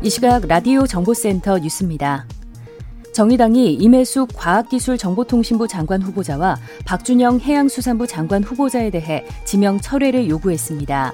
[0.00, 2.24] 이 시각 라디오 정보센터 뉴스입니다.
[3.12, 11.12] 정의당이 임혜숙 과학기술정보통신부 장관 후보자와 박준영 해양수산부 장관 후보자에 대해 지명 철회를 요구했습니다.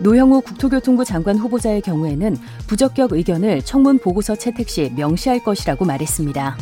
[0.00, 6.58] 노영우 국토교통부 장관 후보자의 경우에는 부적격 의견을 청문 보고서 채택 시 명시할 것이라고 말했습니다.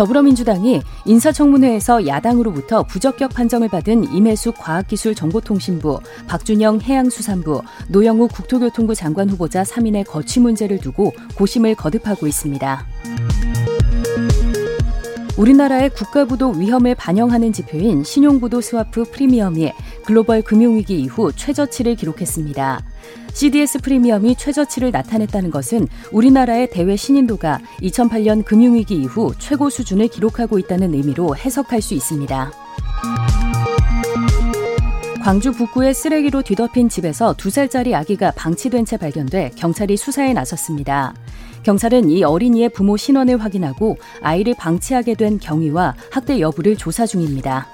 [0.00, 10.06] 더불어민주당이 인사청문회에서 야당으로부터 부적격 판정을 받은 임혜숙 과학기술정보통신부, 박준영 해양수산부, 노형욱 국토교통부 장관 후보자 3인의
[10.06, 12.86] 거취 문제를 두고 고심을 거듭하고 있습니다.
[15.36, 19.70] 우리나라의 국가부도 위험을 반영하는 지표인 신용부도 스와프 프리미엄이
[20.06, 22.80] 글로벌 금융위기 이후 최저치를 기록했습니다.
[23.32, 30.94] CDS 프리미엄이 최저치를 나타냈다는 것은 우리나라의 대외 신인도가 2008년 금융위기 이후 최고 수준을 기록하고 있다는
[30.94, 32.52] 의미로 해석할 수 있습니다.
[35.22, 41.14] 광주 북구의 쓰레기로 뒤덮인 집에서 두 살짜리 아기가 방치된 채 발견돼 경찰이 수사에 나섰습니다.
[41.62, 47.68] 경찰은 이 어린이의 부모 신원을 확인하고 아이를 방치하게 된 경위와 학대 여부를 조사 중입니다.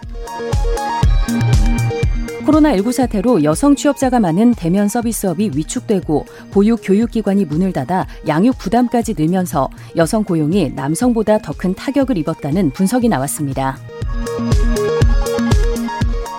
[2.47, 9.69] 코로나19 사태로 여성 취업자가 많은 대면 서비스업이 위축되고 보육 교육기관이 문을 닫아 양육 부담까지 늘면서
[9.97, 13.79] 여성 고용이 남성보다 더 큰 타격을 입었다는 분석이 나왔습니다.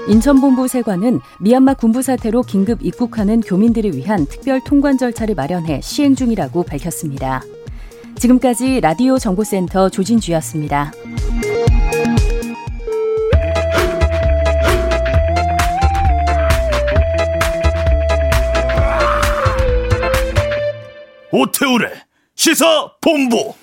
[0.08, 6.62] 인천본부 세관은 미얀마 군부 사태로 긴급 입국하는 교민들을 위한 특별 통관 절차를 마련해 시행 중이라고
[6.64, 7.42] 밝혔습니다.
[8.16, 10.92] 지금까지 라디오 정보센터 조진주였습니다.
[21.30, 21.92] 오태우래
[22.36, 23.54] 시사 본부.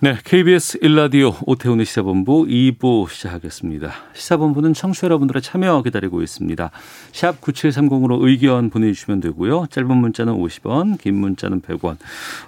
[0.00, 3.92] 네, KBS 일라디오 오태훈의 시사본부 2부 시작하겠습니다.
[4.12, 6.70] 시사본부는 청취자 여러분들의 참여 기다리고 있습니다.
[7.12, 9.66] 샵 9730으로 의견 보내주시면 되고요.
[9.70, 11.96] 짧은 문자는 50원, 긴 문자는 100원,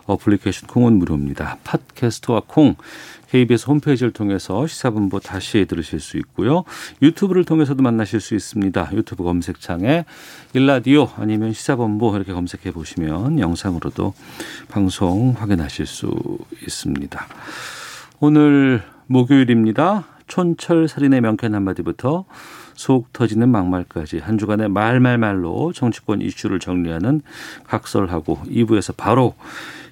[0.07, 1.59] 어플리케이션 콩은 무료입니다.
[1.65, 2.75] 팟캐스트와 콩,
[3.31, 6.65] KBS 홈페이지를 통해서 시사본부 다시 들으실 수 있고요.
[7.03, 8.91] 유튜브를 통해서도 만나실 수 있습니다.
[8.95, 10.05] 유튜브 검색창에
[10.55, 14.15] 일라디오 아니면 시사본부 이렇게 검색해 보시면 영상으로도
[14.69, 17.27] 방송 확인하실 수 있습니다.
[18.21, 20.05] 오늘 목요일입니다.
[20.27, 22.25] 촌철 살인의 명쾌한 한마디부터
[22.75, 27.23] 속 터지는 막말까지 한 주간의 말말말로 정치권 이슈를 정리하는
[27.65, 29.35] 각설하고 2부에서 바로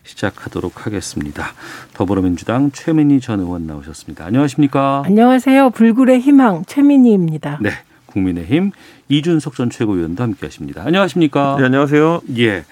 [0.04, 1.52] 시작하도록 하겠습니다.
[1.94, 4.24] 더불어민주당 최민희 전 의원 나오셨습니다.
[4.26, 5.02] 안녕하십니까?
[5.04, 5.70] 안녕하세요.
[5.70, 7.58] 불굴의 희망 최민희입니다.
[7.60, 7.70] 네.
[8.06, 8.70] 국민의힘
[9.08, 10.82] 이준석 전 최고위원도 함께 하십니다.
[10.84, 11.56] 안녕하십니까?
[11.58, 12.22] 네, 안녕하세요.
[12.38, 12.64] 예.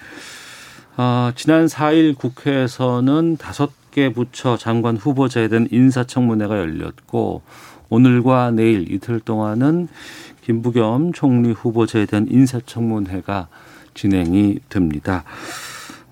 [0.96, 7.42] 아, 지난 4일 국회에서는 다섯 개 부처 장관 후보자에 대한 인사청문회가 열렸고
[7.88, 9.88] 오늘과 내일 이틀 동안은
[10.44, 13.48] 김부겸 총리 후보자에 대한 인사청문회가
[13.94, 15.24] 진행이 됩니다.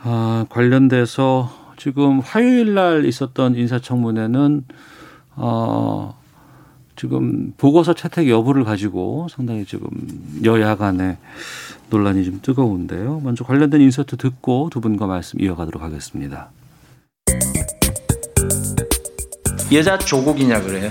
[0.03, 4.65] 아, 관련돼서 지금 화요일 날 있었던 인사청문회는
[5.37, 6.19] 어,
[6.97, 9.89] 지금 보고서 채택 여부를 가지고 상당히 지금
[10.45, 11.19] 여야 간에
[11.89, 13.21] 논란이 좀 뜨거운데요.
[13.25, 16.51] 먼저 관련된 인서트 듣고 두 분과 말씀 이어가도록 하겠습니다.
[19.73, 20.91] 여자 조국이냐 그래요.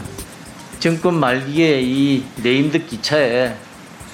[0.80, 3.54] 정권 말기에 이 레임덕 기차에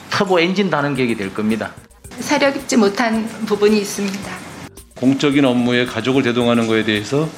[0.09, 1.71] 터보 엔진 다는 격이 될 겁니다.
[2.19, 4.44] 사려 깊지 못한 부분이 있습니다.
[4.95, 7.29] 공적인 업무에 가족을 대동하는 것에 대해서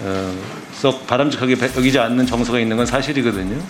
[0.00, 0.34] 어,
[0.72, 3.60] 썩 바람직하게 여기지 않는 정서가 있는 건 사실이거든요.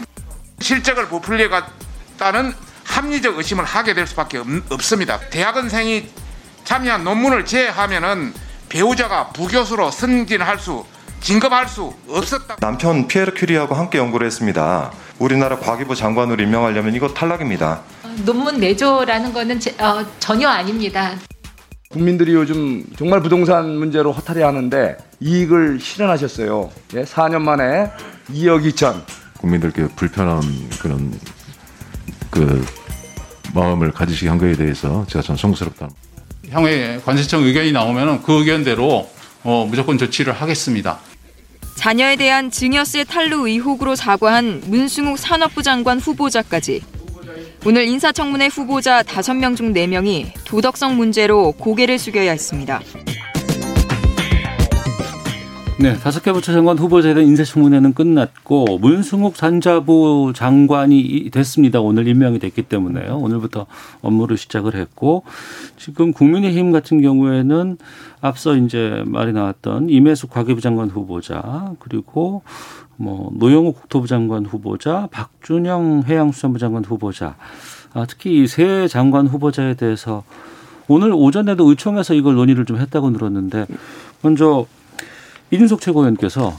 [0.60, 2.54] 실적을 부풀려갔다는
[2.84, 6.06] 합리적 의심을 하게 될 수밖에 없, 습니다 대학원생이
[6.64, 8.32] 참여한 논문을 제하면은
[8.68, 10.84] 배우자가 부교수로 승진할 수
[11.20, 12.56] 진급할 수 없었다.
[12.56, 14.92] 남편 피에르 큐리하고 함께 연구를 했습니다.
[15.18, 17.82] 우리나라 과기부 장관으로 임명하려면 이거 탈락입니다.
[18.24, 21.14] 논문 내조라는 거는 제, 어, 전혀 아닙니다.
[21.88, 26.70] 국민들이 요즘 정말 부동산 문제로 허탈해하는데 이익을 실현하셨어요.
[26.94, 27.90] 예, 4년 만에
[28.30, 29.02] 2억 2천.
[29.38, 30.40] 국민들께 불편한
[30.80, 31.12] 그런
[32.30, 32.64] 그
[33.54, 35.88] 마음을 가지시게 한 거에 대해서 제가 전 송구스럽다.
[36.50, 39.08] 향후에 관세청 의견이 나오면 그 의견대로
[39.44, 40.98] 어, 무조건 조치를 하겠습니다.
[41.76, 46.82] 자녀에 대한 증여세 탈루 의혹으로 사과한 문승욱 산업부 장관 후보자까지
[47.66, 52.80] 오늘 인사청문회 후보자 5명 중 4명이 도덕성 문제로 고개를 숙여야 했습니다.
[55.78, 61.80] 네, 다섯 개 부처 장관 후보자에 대한 인사청문회는 끝났고 문승욱 산자부 장관이 됐습니다.
[61.80, 63.18] 오늘 임명이 됐기 때문에요.
[63.18, 63.66] 오늘부터
[64.00, 65.24] 업무를 시작을 했고
[65.76, 67.76] 지금 국민의힘 같은 경우에는
[68.22, 72.40] 앞서 이제 말이 나왔던 임혜숙 과기부 장관 후보자 그리고
[72.96, 77.36] 뭐 노영욱 국토부 장관 후보자, 박준영 해양수산부 장관 후보자,
[77.92, 80.24] 아, 특히 이 세 장관 후보자에 대해서
[80.88, 83.66] 오늘 오전에도 의총에서 이걸 논의를 좀 했다고 들었는데
[84.22, 84.64] 먼저
[85.50, 86.52] 이준석 최고위원께서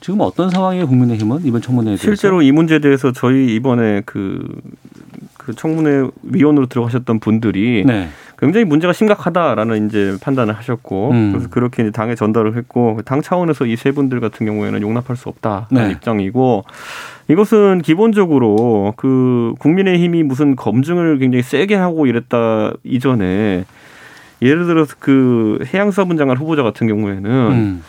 [0.00, 2.02] 지금 어떤 상황이에요 국민의힘은 이번 청문회에 대해서?
[2.02, 4.46] 실제로 이 문제에 대해서 저희 이번에 그,
[5.36, 8.08] 그 청문회 위원으로 들어가셨던 분들이 네.
[8.38, 11.32] 굉장히 문제가 심각하다라는 이제 판단을 하셨고 음.
[11.32, 15.28] 그래서 그렇게 이제 당에 전달을 했고 당 차원에서 이 세 분들 같은 경우에는 용납할 수
[15.28, 15.90] 없다는 네.
[15.90, 16.64] 입장이고
[17.28, 23.66] 이것은 기본적으로 그 국민의힘이 무슨 검증을 굉장히 세게 하고 이랬다 이전에
[24.40, 27.82] 예를 들어서 그 해양수사분 장관 후보자 같은 경우에는 음.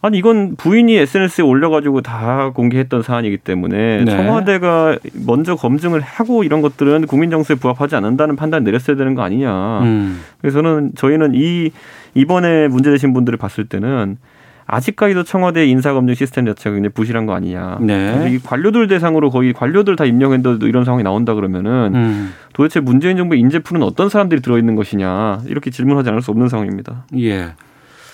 [0.00, 4.10] 아니 이건 부인이 SNS에 올려가지고 다 공개했던 사안이기 때문에 네.
[4.10, 4.96] 청와대가
[5.26, 9.80] 먼저 검증을 하고 이런 것들은 국민 정서에 부합하지 않는다는 판단 내렸어야 되는 거 아니냐.
[9.82, 10.20] 음.
[10.40, 11.72] 그래서는 저희는 이
[12.14, 14.18] 이번에 문제되신 분들을 봤을 때는
[14.66, 17.78] 아직까지도 청와대 인사검증 시스템 자체가 굉장히 부실한 거 아니냐.
[17.80, 18.28] 네.
[18.30, 22.34] 이 관료들 대상으로 거의 관료들 다 임명했는데도 이런 상황이 나온다 그러면은 음.
[22.52, 27.06] 도대체 문재인 정부의 인재풀은 어떤 사람들이 들어있는 것이냐 이렇게 질문하지 않을 수 없는 상황입니다.
[27.18, 27.54] 예.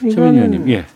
[0.00, 0.86] 최민희 의원님, 예.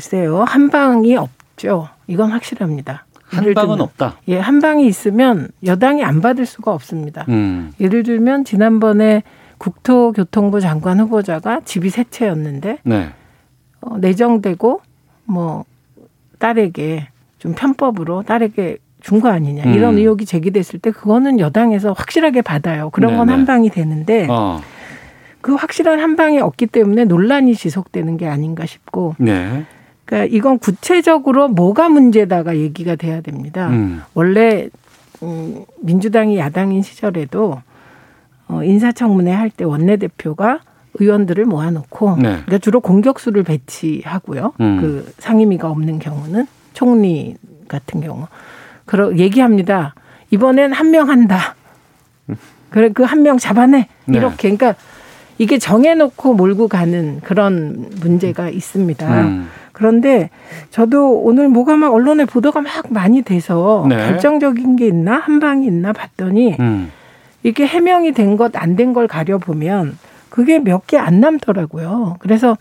[0.00, 1.88] 글쎄요, 한 방이 없죠.
[2.06, 3.06] 이건 확실합니다.
[3.24, 4.16] 한 방은 없다.
[4.28, 7.24] 예, 한 방이 있으면 여당이 안 받을 수가 없습니다.
[7.30, 7.72] 음.
[7.80, 9.22] 예를 들면 지난번에
[9.56, 13.08] 국토교통부 장관 후보자가 집이 세 채였는데 네.
[13.80, 14.82] 어, 내정되고
[15.24, 15.64] 뭐
[16.38, 17.08] 딸에게
[17.38, 19.98] 좀 편법으로 딸에게 준 거 아니냐 이런 음.
[19.98, 22.90] 의혹이 제기됐을 때 그거는 여당에서 확실하게 받아요.
[22.90, 23.36] 그런 건 네네.
[23.38, 24.60] 한 방이 되는데 어.
[25.40, 29.64] 그 확실한 한 방이 없기 때문에 논란이 지속되는 게 아닌가 싶고 네.
[30.06, 33.68] 그러니까 이건 구체적으로 뭐가 문제다가 얘기가 돼야 됩니다.
[33.68, 34.02] 음.
[34.14, 34.68] 원래
[35.22, 37.60] 음, 민주당이 야당인 시절에도
[38.48, 40.60] 어, 인사청문회 할 때 원내대표가
[40.98, 42.22] 의원들을 모아놓고 네.
[42.22, 44.52] 그러니까 주로 공격수를 배치하고요.
[44.60, 44.80] 음.
[44.80, 47.36] 그 상임위가 없는 경우는 총리
[47.68, 48.26] 같은 경우
[48.86, 49.94] 그러 얘기합니다.
[50.30, 51.54] 이번엔 한 명 한다.
[52.70, 54.16] 그래 그 한 명 잡아내 네.
[54.18, 54.74] 이렇게 그러니까
[55.38, 59.20] 이게 정해놓고 몰고 가는 그런 문제가 있습니다.
[59.22, 59.48] 음.
[59.76, 60.30] 그런데
[60.70, 63.96] 저도 오늘 뭐가 막 언론에 보도가 막 많이 돼서 네.
[63.96, 66.90] 결정적인 게 있나 한 방이 있나 봤더니 음.
[67.42, 69.98] 이게 해명이 된 것 안 된 걸 가려 보면
[70.30, 72.16] 그게 몇 개 안 남더라고요.
[72.20, 72.56] 그래서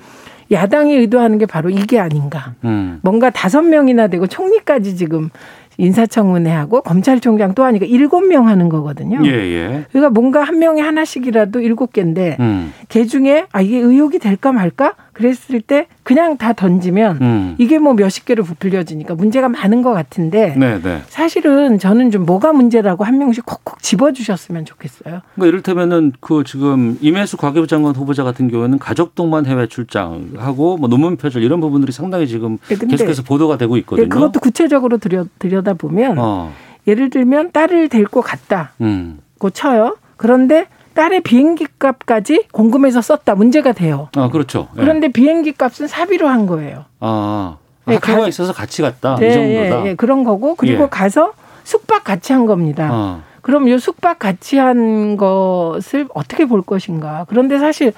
[0.51, 2.53] 야당이 의도하는 게 바로 이게 아닌가.
[2.65, 2.99] 음.
[3.01, 5.29] 뭔가 다섯 명이나 되고 총리까지 지금
[5.77, 9.19] 인사청문회하고 검찰총장 또 하니까 일곱 명 하는 거거든요.
[9.25, 9.85] 예, 예.
[9.91, 12.73] 그러니까 뭔가 한 명에 하나씩이라도 일곱 개인데 음.
[12.89, 17.55] 걔 중에 아 이게 의혹이 될까 말까 그랬을 때 그냥 다 던지면 음.
[17.57, 21.01] 이게 뭐 몇십 개로 부풀려지니까 문제가 많은 것 같은데 네, 네.
[21.07, 25.21] 사실은 저는 좀 뭐가 문제라고 한 명씩 콕콕 집어주셨으면 좋겠어요.
[25.35, 30.89] 그러니까 이를테면은 그 지금 임혜수 과기부 장관 후보자 같은 경우에는 가족 동반 해외 출장하고 뭐
[30.89, 34.05] 논문 표절 이런 부분들이 상당히 지금 네, 계속해서 보도가 되고 있거든요.
[34.05, 36.51] 예, 그것도 구체적으로 들여, 들여다 보면 어.
[36.87, 38.73] 예를 들면 딸을 데리고 갔다.
[38.81, 39.19] 음.
[39.37, 39.95] 고 쳐요.
[40.17, 43.35] 그런데 딸의 비행기 값까지 공금해서 썼다.
[43.35, 44.09] 문제가 돼요.
[44.15, 44.69] 아, 그렇죠.
[44.77, 44.81] 예.
[44.81, 46.85] 그런데 비행기 값은 사비로 한 거예요.
[46.99, 47.57] 아.
[47.85, 49.15] 네, 학교가 가- 있어서 같이 갔다.
[49.17, 49.85] 네, 이 정도다.
[49.85, 50.87] 예, 예, 그런 거고 그리고 예.
[50.89, 52.89] 가서 숙박 같이 한 겁니다.
[52.91, 53.21] 어.
[53.41, 57.25] 그럼 이 숙박 같이 한 것을 어떻게 볼 것인가.
[57.29, 57.93] 그런데 사실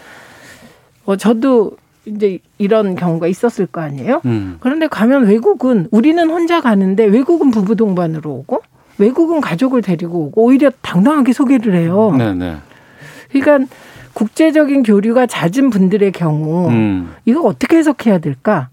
[1.06, 1.72] 어, 저도
[2.06, 4.22] 이제 이런 경우가 있었을 거 아니에요.
[4.26, 4.58] 음.
[4.60, 8.62] 그런데 가면 외국은 우리는 혼자 가는데 외국은 부부 동반으로 오고
[8.98, 12.14] 외국은 가족을 데리고 오고 오히려 당당하게 소개를 해요.
[12.18, 12.56] 네, 네.
[13.32, 13.74] 그러니까
[14.14, 17.14] 국제적인 교류가 잦은 분들의 경우 음.
[17.26, 18.70] 이거 어떻게 해석해야 될까?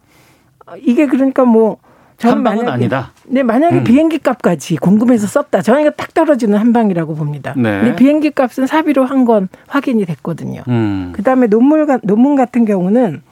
[0.66, 1.76] 어, 이게 그러니까 뭐
[2.16, 3.12] 저는 한 방은 만약에- 아니다.
[3.26, 3.84] 네, 만약에 음.
[3.84, 5.60] 비행기 값까지 공금해서 썼다.
[5.62, 7.52] 저는 이거 딱 떨어지는 한 방이라고 봅니다.
[7.56, 7.80] 네.
[7.80, 10.62] 근데 비행기 값은 사비로 한 건 확인이 됐거든요.
[10.68, 11.12] 음.
[11.14, 13.22] 그다음에 논문 가- 논문 같은 경우는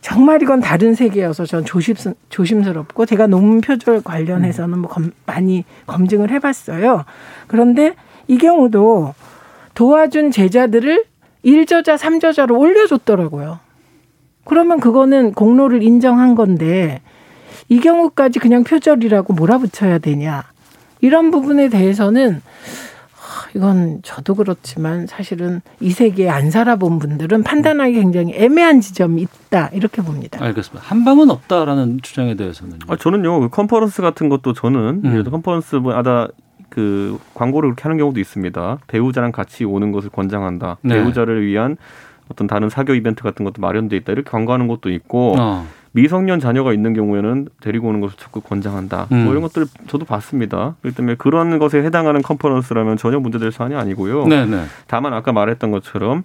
[0.00, 1.94] 정말 이건 다른 세계여서 전 조심
[2.28, 7.04] 조심스럽고 제가 논문 표절 관련해서는 뭐 검- 많이 검증을 해봤어요.
[7.46, 7.94] 그런데
[8.26, 9.14] 이 경우도
[9.74, 11.04] 도와준 제자들을
[11.44, 13.58] 1저자, 3저자로 올려줬더라고요.
[14.44, 17.00] 그러면 그거는 공로를 인정한 건데
[17.68, 20.44] 이 경우까지 그냥 표절이라고 몰아붙여야 되냐.
[21.00, 22.42] 이런 부분에 대해서는
[23.12, 29.68] 하, 이건 저도 그렇지만 사실은 이 세계에 안 살아본 분들은 판단하기 굉장히 애매한 지점이 있다.
[29.72, 30.44] 이렇게 봅니다.
[30.44, 30.86] 알겠습니다.
[30.86, 35.10] 한 방은 없다라는 주장에 대해서는 아, 저는요 그 컨퍼런스 같은 것도 저는 음.
[35.10, 36.28] 예를 들어 컨퍼런스마다
[36.72, 38.78] 그 광고를 그렇게 하는 경우도 있습니다.
[38.86, 40.78] 배우자랑 같이 오는 것을 권장한다.
[40.82, 40.94] 네.
[40.94, 41.76] 배우자를 위한
[42.30, 44.12] 어떤 다른 사교 이벤트 같은 것도 마련돼 있다.
[44.12, 45.66] 이렇게 광고하는 것도 있고 어.
[45.94, 49.08] 미성년 자녀가 있는 경우에는 데리고 오는 것을 적극 권장한다.
[49.12, 49.24] 음.
[49.24, 50.76] 뭐 이런 것들 저도 봤습니다.
[50.80, 54.26] 그렇기 때문에 그런 것에 해당하는 컨퍼런스라면 전혀 문제될 사안이 아니고요.
[54.26, 54.62] 네네.
[54.86, 56.22] 다만 아까 말했던 것처럼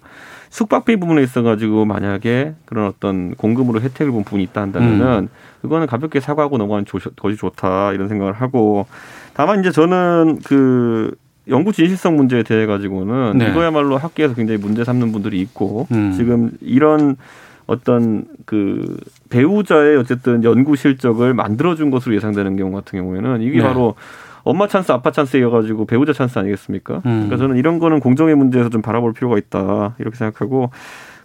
[0.48, 5.28] 숙박비 부분에 있어가지고 만약에 그런 어떤 공금으로 혜택을 본 부분이 있다 한다면은
[5.60, 8.86] 그거는 가볍게 사과하고 넘어가는 조- 것이 좋다 이런 생각을 하고
[9.38, 11.14] 다만 이제 저는 그
[11.46, 13.48] 연구 진실성 문제에 대해 가지고는 네.
[13.48, 16.12] 이거야말로 학계에서 굉장히 문제 삼는 분들이 있고 음.
[16.16, 17.14] 지금 이런
[17.68, 18.96] 어떤 그
[19.30, 23.62] 배우자의 어쨌든 연구 실적을 만들어준 것으로 예상되는 경우 같은 경우에는 이게 네.
[23.62, 23.94] 바로
[24.42, 26.96] 엄마 찬스, 아빠 찬스여가지고 배우자 찬스 아니겠습니까?
[26.96, 27.02] 음.
[27.04, 30.72] 그러니까 저는 이런 거는 공정의 문제에서 좀 바라볼 필요가 있다 이렇게 생각하고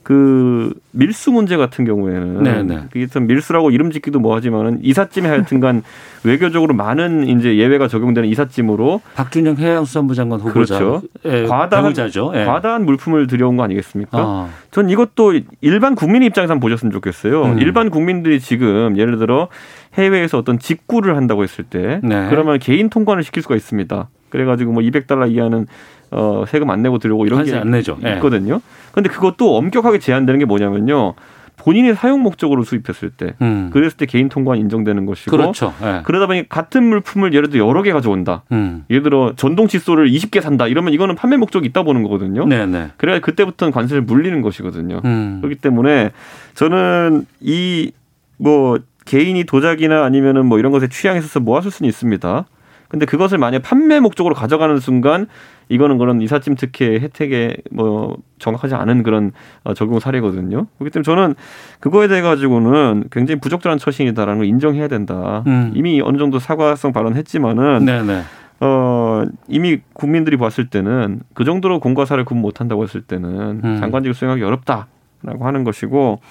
[0.04, 2.84] 그 밀수 문제 같은 경우에는 네, 네.
[2.92, 5.82] 그게 참 밀수라고 이름 짓기도 뭐하지만은 이삿짐에 하여튼간
[6.26, 11.08] 외교적으로 많은 이제 예외가 적용되는 이삿짐으로 박준영 해양수산부 장관 후보자 그렇죠.
[11.26, 11.94] 예, 과다한.
[12.36, 12.46] 예.
[12.46, 14.18] 과다한 물품을 들여온 거 아니겠습니까?
[14.18, 14.50] 아.
[14.72, 17.44] 전 이것도 일반 국민 입장에서 한번 보셨으면 좋겠어요.
[17.44, 17.60] 음.
[17.60, 19.48] 일반 국민들이 지금 예를 들어
[19.94, 22.28] 해외에서 어떤 직구를 한다고 했을 때 네.
[22.30, 24.10] 그러면 개인 통관을 시킬 수가 있습니다.
[24.30, 25.68] 그래가지고 뭐 200달러 이하는
[26.14, 27.98] 어, 세금 안 내고 들어오고 이런 게 안 내죠.
[28.06, 28.14] 예.
[28.14, 28.62] 있거든요.
[28.92, 31.14] 근데 그것도 엄격하게 제한되는 게 뭐냐면요.
[31.56, 33.70] 본인이 사용 목적으로 수입했을 때, 음.
[33.72, 35.72] 그랬을 때 개인 통관 인정되는 것이고, 그렇죠.
[35.84, 36.02] 예.
[36.04, 38.42] 그러다 보니 같은 물품을 예를 들어 여러 개 가져온다.
[38.52, 38.86] 음.
[38.90, 40.68] 예를 들어 전동 칫솔을 20개 산다.
[40.68, 42.46] 이러면 이거는 판매 목적이 있다 보는 거거든요.
[42.46, 42.92] 네네.
[42.98, 45.02] 그래야 그때부터는 관세를 물리는 것이거든요.
[45.06, 45.38] 음.
[45.42, 46.12] 그렇기 때문에
[46.56, 52.46] 저는 이뭐 개인이 도자기나 아니면은 뭐 이런 것에 취향이 있어서 모았을 수는 있습니다.
[52.88, 55.28] 근데 그것을 만약 판매 목적으로 가져가는 순간
[55.70, 59.32] 이거는 그런 이삿짐 특혜 혜택에 뭐 정확하지 않은 그런
[59.64, 60.68] 어, 적용 사례거든요.
[60.78, 61.36] 그렇기 때문에 저는
[61.80, 65.44] 그거에 대해 가지고는 굉장히 부적절한 처신이다라는 걸 인정해야 된다.
[65.48, 65.72] 음.
[65.76, 68.22] 이미 어느 정도 사과성 발언했지만은 네네.
[68.60, 73.78] 어, 이미 국민들이 봤을 때는 그 정도로 공과사를 구분 못한다고 했을 때는 음.
[73.80, 76.22] 장관직을 수행하기 어렵다라고 하는 것이고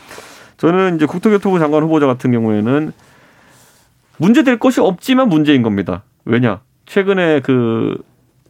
[0.57, 2.93] 저는 이제 국토교통부 장관 후보자 같은 경우에는
[4.19, 6.05] 문제될 것이 없지만 문제인 겁니다.
[6.25, 6.61] 왜냐?
[6.87, 8.01] 최근에 그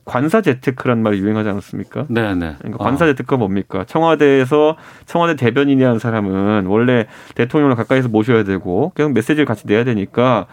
[0.04, 2.06] 관사 재테크란 말이 유행하지 않았습니까?
[2.08, 2.56] 네네.
[2.58, 3.84] 그러니까 관사 재테크가 뭡니까?
[3.84, 10.46] 청와대에서 청와대 대변인이라는 사람은 원래 대통령을 가까이서 모셔야 되고 계속 메시지를 같이 내야 되니까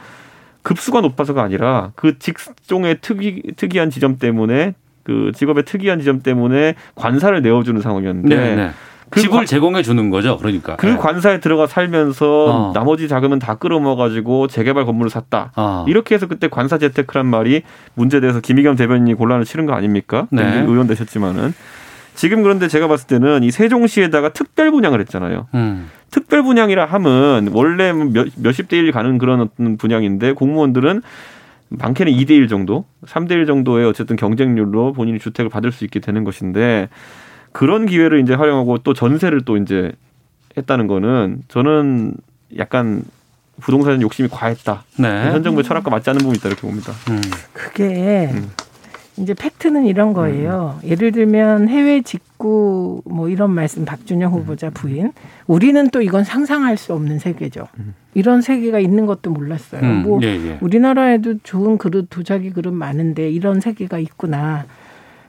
[0.61, 7.41] 급수가 높아서가 아니라 그 직종의 특이 특이한 지점 때문에 그 직업의 특이한 지점 때문에 관사를
[7.41, 8.71] 내어주는 상황이었는데 네네.
[9.09, 10.37] 그 집을 관- 제공해 주는 거죠.
[10.37, 10.75] 그러니까.
[10.75, 10.95] 그 예.
[10.95, 12.71] 관사에 들어가 살면서 어.
[12.73, 15.51] 나머지 자금은 다 끌어모아 가지고 재개발 건물을 샀다.
[15.55, 15.85] 아.
[15.87, 17.63] 이렇게 해서 그때 관사 재테크란 말이
[17.95, 20.27] 문제돼서 김의겸 대변인이 곤란을 치른 거 아닙니까?
[20.31, 20.61] 네.
[20.67, 21.53] 의원 되셨지만은
[22.15, 25.47] 지금 그런데 제가 봤을 때는 이 세종시에다가 특별 분양을 했잖아요.
[25.53, 25.89] 음.
[26.11, 31.01] 특별 분양이라 함은 원래 몇, 몇십 대 일 가는 그런 어떤 분양인데 공무원들은
[31.69, 36.23] 많게는 2대 1 정도, 3대 1 정도의 어쨌든 경쟁률로 본인이 주택을 받을 수 있게 되는
[36.23, 36.89] 것인데
[37.51, 39.91] 그런 기회를 이제 활용하고 또 전세를 또 이제
[40.57, 42.13] 했다는 거는 저는
[42.57, 43.03] 약간
[43.59, 44.83] 부동산 욕심이 과했다.
[44.97, 45.31] 네.
[45.31, 46.93] 현 정부의 철학과 맞지 않는 부분이 있다 이렇게 봅니다.
[47.09, 47.21] 음.
[47.53, 48.29] 그게
[49.17, 50.79] 이제 팩트는 이런 거예요.
[50.83, 55.11] 예를 들면 해외 직구 뭐 이런 말씀 박준영 후보자 부인
[55.45, 57.67] 우리는 또 이건 상상할 수 없는 세계죠.
[58.13, 59.81] 이런 세계가 있는 것도 몰랐어요.
[59.81, 60.57] 음, 뭐 예, 예.
[60.61, 64.65] 우리나라에도 좋은 그릇 도자기 그릇 많은데 이런 세계가 있구나.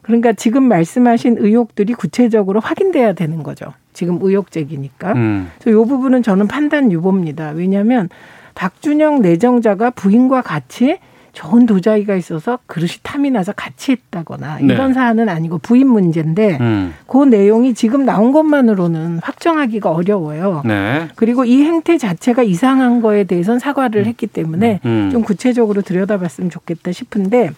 [0.02, 3.72] 그러니까 지금 말씀하신 의혹들이 구체적으로 확인돼야 되는 거죠.
[3.92, 5.12] 지금 의혹 제기니까.
[5.12, 5.50] 음.
[5.60, 7.50] 그래서 이 부분은 저는 판단 유보입니다.
[7.50, 8.08] 왜냐하면
[8.54, 10.98] 박준영 내정자가 부인과 같이
[11.32, 14.74] 좋은 도자기가 있어서 그릇이 탐이 나서 같이 했다거나 네.
[14.74, 16.94] 이런 사안은 아니고 부인 문제인데 음.
[17.06, 20.62] 그 내용이 지금 나온 것만으로는 확정하기가 어려워요.
[20.64, 21.08] 네.
[21.14, 25.10] 그리고 이 행태 자체가 이상한 거에 대해서는 사과를 했기 때문에 음.
[25.12, 27.50] 좀 구체적으로 들여다봤으면 좋겠다 싶은데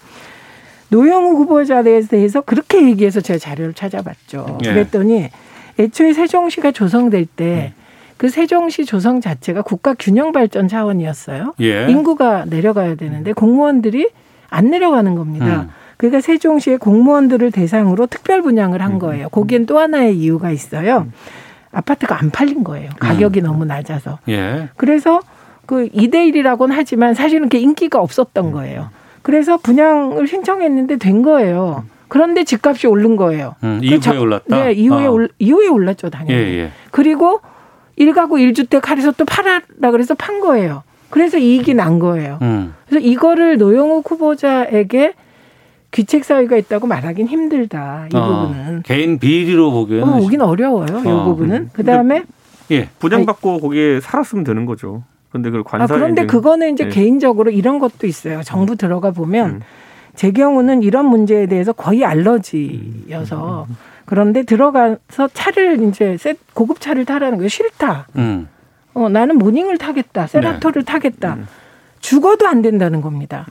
[0.93, 4.59] 노영우 후보자에 대해서 그렇게 얘기해서 제가 자료를 찾아봤죠.
[4.65, 4.69] 예.
[4.69, 5.31] 그랬더니
[5.79, 7.73] 애초에 세종시가 조성될 때
[8.23, 11.55] 그 세종시 조성 자체가 국가 균형 발전 차원이었어요.
[11.61, 11.89] 예.
[11.91, 14.11] 인구가 내려가야 되는데 공무원들이
[14.49, 15.63] 안 내려가는 겁니다.
[15.63, 15.71] 음.
[15.97, 18.85] 그러니까 세종시의 공무원들을 대상으로 특별 분양을 음.
[18.85, 19.29] 한 거예요.
[19.31, 21.09] 거기엔 또 하나의 이유가 있어요.
[21.73, 22.91] 아파트가 안 팔린 거예요.
[23.01, 24.21] 가격이 너무 낮아서.
[24.29, 24.69] 예.
[24.77, 25.21] 그래서
[25.67, 28.91] 그 2대 1이라고는 하지만 사실은 그게 인기가 없었던 거예요.
[29.23, 31.85] 그래서 분양을 신청했는데 된 거예요.
[32.09, 33.55] 그런데 집값이 오른 거예요.
[33.64, 34.64] 음, 그 이후에 자- 올랐다?
[34.64, 35.12] 네, 이후에 어.
[35.12, 36.35] 올 이후에 올랐죠, 당연히.
[36.41, 36.71] 예, 예.
[36.91, 37.41] 그리고
[37.99, 40.83] 1가구 1주택 할에서 또 팔아라 그래서 판 거예요.
[41.11, 42.38] 그래서 이익이 난 거예요.
[42.43, 42.75] 음.
[42.88, 45.14] 그래서 이거를 노영욱 후보자에게
[45.91, 48.09] 귀책 사유가 있다고 말하긴 힘들다.
[48.12, 48.83] 이 어, 부분은.
[48.83, 51.02] 개인 비리로 보기에는 어, 오긴 어려워요.
[51.05, 51.25] 이 어.
[51.25, 51.71] 부분은.
[51.75, 52.25] 그다음에
[52.71, 52.88] 예.
[52.99, 55.02] 부장받고 거기에 살았으면 되는 거죠.
[55.33, 58.43] 근데 아, 관사 그런데 그거는 이제 개인적으로 이런 것도 있어요.
[58.43, 59.62] 정부 들어가 보면
[60.15, 63.67] 제 경우는 이런 문제에 대해서 거의 알러지여서
[64.05, 67.49] 그런데 들어가서 차를 이제 세- 고급 차를 타라는 거예요.
[67.49, 68.09] 싫다.
[68.17, 68.49] 음.
[68.95, 70.27] 어, 나는 모닝을 타겠다.
[70.27, 71.39] 세라토를 타겠다.
[72.01, 73.47] 죽어도 안 된다는 겁니다.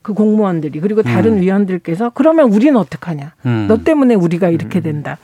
[0.00, 1.40] 그 공무원들이 그리고 다른 음.
[1.42, 3.32] 위원들께서 그러면 우리는 어떡하냐.
[3.44, 3.66] 음.
[3.68, 5.18] 너 때문에 우리가 이렇게 된다.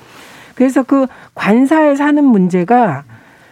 [0.54, 3.04] 그래서 그 관사에 사는 문제가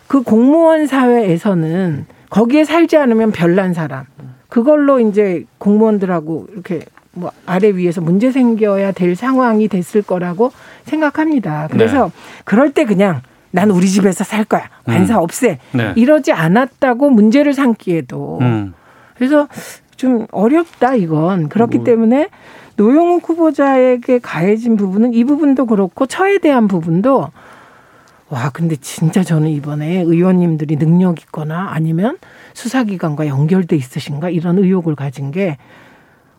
[0.06, 4.06] 그 공무원 사회에서는 거기에 살지 않으면 별난 사람.
[4.48, 6.80] 그걸로 이제 공무원들하고 이렇게
[7.12, 10.50] 뭐 아래 위에서 문제 생겨야 될 상황이 됐을 거라고
[10.84, 11.68] 생각합니다.
[11.70, 12.10] 그래서 네.
[12.44, 13.20] 그럴 때 그냥
[13.50, 14.70] 난 우리 집에서 살 거야.
[14.86, 15.22] 관사 음.
[15.22, 15.58] 없애.
[15.72, 15.92] 네.
[15.94, 18.72] 이러지 않았다고 문제를 삼기에도 음.
[19.14, 19.46] 그래서
[19.96, 21.84] 좀 어렵다 이건 그렇기 뭐.
[21.84, 22.28] 때문에
[22.76, 27.28] 노영욱 후보자에게 가해진 부분은 이 부분도 그렇고 처에 대한 부분도
[28.32, 32.16] 와 근데 진짜 저는 이번에 의원님들이 능력 있거나 아니면
[32.54, 35.58] 수사기관과 연결돼 있으신가 이런 의혹을 가진 게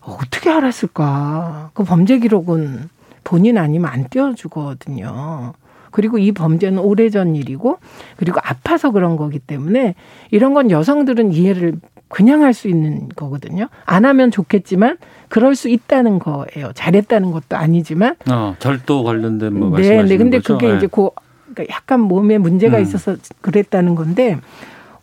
[0.01, 2.89] 어떻게 알았을까 그 범죄 기록은
[3.23, 5.53] 본인 아니면 안 띄워주거든요.
[5.91, 7.77] 그리고 이 범죄는 오래전 일이고
[8.17, 9.93] 그리고 아파서 그런 거기 때문에
[10.31, 11.75] 이런 건 여성들은 이해를
[12.09, 13.67] 그냥 할 수 있는 거거든요.
[13.85, 14.97] 안 하면 좋겠지만
[15.29, 16.71] 그럴 수 있다는 거예요.
[16.73, 20.17] 잘했다는 것도 아니지만 어, 절도 관련된 뭐 네, 네.
[20.17, 20.57] 근데 거죠?
[20.57, 20.77] 그게 네.
[20.77, 21.09] 이제 그
[21.53, 22.81] 그러니까 약간 몸에 문제가 음.
[22.83, 24.37] 있어서 그랬다는 건데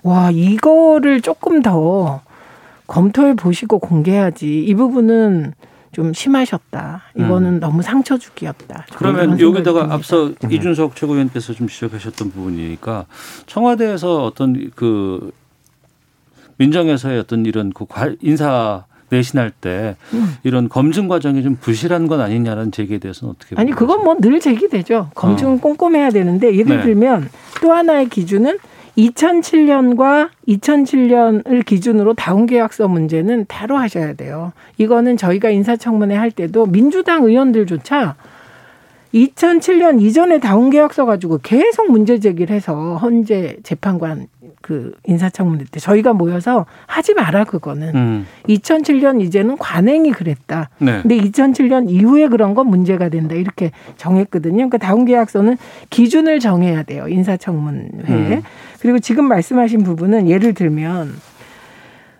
[0.02, 2.22] 와 이거를 조금 더
[2.86, 5.54] 검토해 보시고 공개하지 이 부분은
[5.92, 7.02] 좀 심하셨다.
[7.16, 8.86] 이거는 너무 상처 주기였다.
[8.88, 8.94] 음.
[8.96, 9.94] 그러면 여기다가 듭니다.
[9.94, 13.06] 앞서 이준석 최고위원께서 좀 지적하셨던 부분이니까
[13.46, 15.32] 청와대에서 어떤 그
[16.58, 20.36] 민정에서의 어떤 이런 그 관- 인사 내신할 때 음.
[20.44, 25.10] 이런 검증 과정이 좀 부실한 건 아니냐는 제기에 대해서는 어떻게 아니 그건 뭐 늘 제기되죠.
[25.14, 26.82] 검증은 꼼꼼해야 되는데 예를 네.
[26.82, 27.28] 들면
[27.60, 28.58] 또 하나의 기준은
[28.98, 34.52] 2007년과 2007년을 기준으로 다운 계약서 문제는 따로 하셔야 돼요.
[34.78, 38.16] 이거는 저희가 인사청문회 할 때도 민주당 의원들조차
[39.14, 44.26] 2007년 이전에 다운 계약서 가지고 계속 문제 제기를 해서 헌재 재판관
[44.62, 48.26] 그 인사청문회 때 저희가 모여서 하지 마라 그거는 음.
[48.48, 50.68] 2007년 이제는 관행이 그랬다.
[50.78, 51.00] 네.
[51.02, 54.56] 근데 2007년 이후에 그런 건 문제가 된다 이렇게 정했거든요.
[54.56, 55.56] 그러니까 다운 계약서는
[55.88, 58.04] 기준을 정해야 돼요 인사청문회에.
[58.08, 58.42] 음.
[58.80, 61.14] 그리고 지금 말씀하신 부분은 예를 들면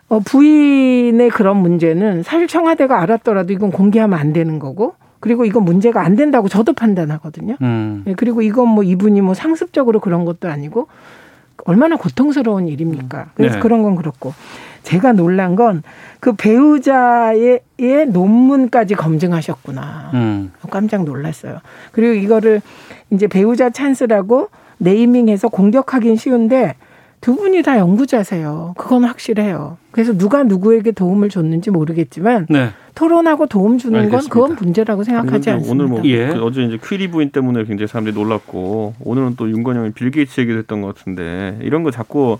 [0.08, 4.94] 어, 부인의 그런 문제는 사실 청와대가 알았더라도 이건 공개하면 안 되는 거고.
[5.20, 7.56] 그리고 이건 문제가 안 된다고 저도 판단하거든요.
[7.60, 8.04] 음.
[8.06, 10.88] 예, 그리고 이건 뭐 이분이 뭐 상습적으로 그런 것도 아니고
[11.64, 13.30] 얼마나 고통스러운 일입니까?
[13.34, 13.60] 그래서 네.
[13.60, 14.34] 그런 건 그렇고
[14.82, 15.82] 제가 놀란 건
[16.20, 20.10] 그 배우자의 의 논문까지 검증하셨구나.
[20.14, 20.52] 음.
[20.70, 21.60] 깜짝 놀랐어요.
[21.92, 22.60] 그리고 이거를
[23.10, 26.76] 이제 배우자 찬스라고 naming해서 공격하긴 쉬운데
[27.20, 28.74] 두 분이 다 연구자세요.
[28.78, 29.76] 그건 확실해요.
[29.90, 32.70] 그래서 누가 누구에게 도움을 줬는지 모르겠지만 네.
[32.94, 34.32] 토론하고 도움 주는 건 알겠습니다.
[34.34, 35.70] 그건 문제라고 생각하지 않습니다.
[35.84, 36.28] 오늘 뭐 예.
[36.28, 40.60] 그 어제 이제 퀴리 부인 때문에 굉장히 사람들이 놀랐고 오늘은 또 윤건영이 빌 게이츠 얘기를
[40.60, 42.38] 했던 것 같은데 이런 거 자꾸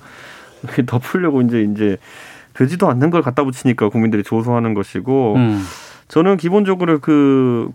[0.62, 1.99] 이렇게 덮으려고 이제 이제
[2.55, 5.62] 되지도 않는 걸 갖다 붙이니까 국민들이 조소하는 것이고 음.
[6.09, 7.71] 저는 기본적으로 그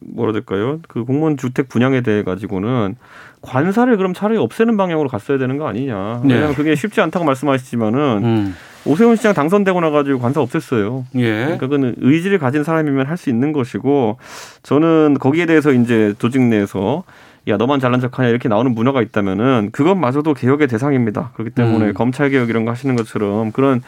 [0.00, 0.80] 뭐라 될까요?
[0.88, 2.96] 그 공무원 주택 분양에 대해 가지고는
[3.42, 6.22] 관사를 그럼 차라리 없애는 방향으로 갔어야 되는 거 아니냐.
[6.24, 6.34] 네.
[6.34, 8.54] 왜냐하면 그게 쉽지 않다고 말씀하시지만은 음.
[8.84, 11.04] 오세훈 시장 당선되고 나가지고 관사 없앴어요.
[11.16, 11.44] 예.
[11.44, 14.18] 그러니까 그는 의지를 가진 사람이면 할 수 있는 것이고
[14.62, 17.02] 저는 거기에 대해서 이제 조직 내에서
[17.48, 21.30] 야 너만 잘난 척하냐 이렇게 나오는 문화가 있다면은 그것마저도 개혁의 대상입니다.
[21.34, 21.94] 그렇기 때문에 음.
[21.94, 23.82] 검찰 개혁 이런 거 하시는 것처럼 그런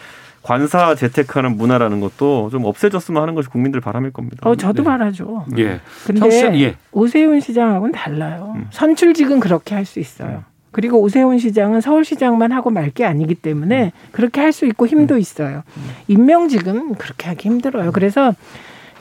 [0.52, 4.48] 관사 재택하는 문화라는 것도 좀 없애졌으면 하는 것이 국민들 바람일 겁니다.
[4.48, 5.44] 어, 저도 말하죠.
[5.58, 5.78] 예.
[6.06, 6.76] 근데 청취자- 예.
[6.90, 8.54] 오세훈 시장하고는 달라요.
[8.56, 8.66] 음.
[8.70, 10.44] 선출직은 그렇게 할 수 있어요.
[10.72, 13.90] 그리고 오세훈 시장은 서울시장만 하고 말 게 아니기 때문에 음.
[14.12, 15.64] 그렇게 할 수 있고 힘도 있어요.
[16.08, 17.92] 임명직은 그렇게 하기 힘들어요.
[17.92, 18.32] 그래서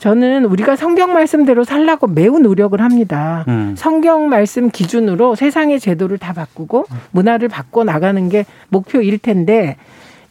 [0.00, 3.44] 저는 우리가 성경 말씀대로 살라고 매우 노력을 합니다.
[3.48, 3.74] 음.
[3.76, 9.76] 성경 말씀 기준으로 세상의 제도를 다 바꾸고 문화를 바꿔 나가는 게 목표일 텐데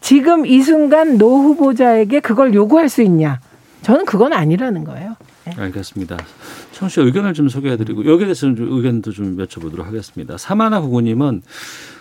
[0.07, 3.41] 지금 이 순간 노 후보자에게 그걸 요구할 수 있냐?
[3.81, 5.17] 저는 그건 아니라는 거예요.
[5.57, 6.17] 알겠습니다.
[6.71, 10.37] 청취자 의견을 좀 소개해드리고 여기에 대해서는 좀 의견도 좀 여쭤보도록 하겠습니다.
[10.37, 11.41] 사마나 후보님은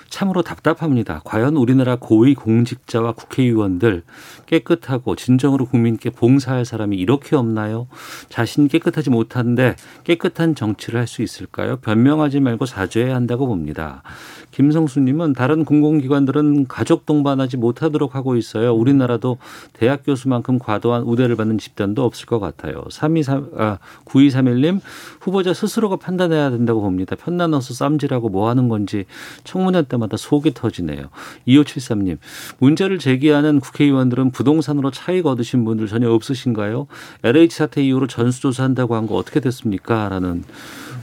[0.09, 1.23] 참으로 답답합니다.
[1.25, 4.03] 과연 우리나라 고위 공직자와 국회의원들
[4.47, 7.89] 깨끗하고 진정으로 국민께 봉사할 사람이 이렇게 없나요?
[8.29, 11.77] 자신 깨끗하지 못한데 깨끗한 정치를 할 수 있을까요?
[11.77, 14.03] 변명하지 말고 사죄해야 한다고 봅니다.
[14.51, 18.75] 김성수님은 다른 공공기관들은 가족 동반하지 못하도록 하고 있어요.
[18.75, 19.39] 우리나라도
[19.73, 22.85] 대학 교수만큼 과도한 우대를 받는 집단도 없을 것 같아요.
[22.91, 24.81] 3232 93, 아, 9231님
[25.21, 27.17] 후보자 스스로가 판단해야 된다고 봅니다.
[27.17, 29.05] 편나눠서 쌈질하고 뭐 하는 건지
[29.45, 31.09] 청문회 때마다 속이 터지네요.
[31.49, 32.19] 2573님
[32.59, 36.87] 문제를 제기하는 국회의원들은 부동산으로 차익 얻으신 분들 전혀 없으신가요?
[37.25, 40.09] LH 사태 이후로 전수조사한다고 한 거 어떻게 됐습니까?
[40.09, 40.45] 라는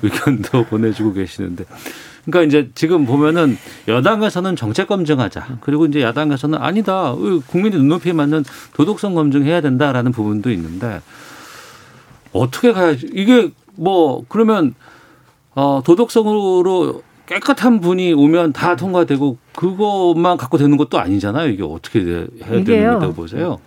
[0.02, 1.66] 의견도 보내주고 계시는데.
[2.26, 5.58] 그러니까 이제 지금 보면은 여당에서는 정책 검증하자.
[5.60, 7.14] 그리고 이제 야당에서는 아니다.
[7.48, 11.02] 국민의 눈높이에 맞는 도덕성 검증해야 된다라는 부분도 있는데
[12.32, 13.10] 어떻게 가야지.
[13.14, 14.74] 이게 뭐 그러면
[15.56, 21.50] 어 도덕성으로 깨끗한 분이 오면 다 통과되고 그것만 갖고 되는 것도 아니잖아요.
[21.50, 22.94] 이게 어떻게 해야 되는 이게요.
[22.94, 23.60] 거다고 보세요?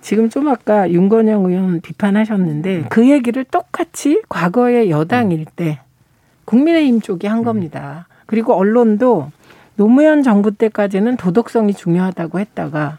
[0.00, 5.80] 지금 좀 아까 윤건영 의원 비판하셨는데 그 얘기를 똑같이 과거의 여당일 때
[6.46, 8.08] 국민의힘 쪽이 한 겁니다.
[8.26, 9.30] 그리고 언론도
[9.76, 12.98] 노무현 정부 때까지는 도덕성이 중요하다고 했다가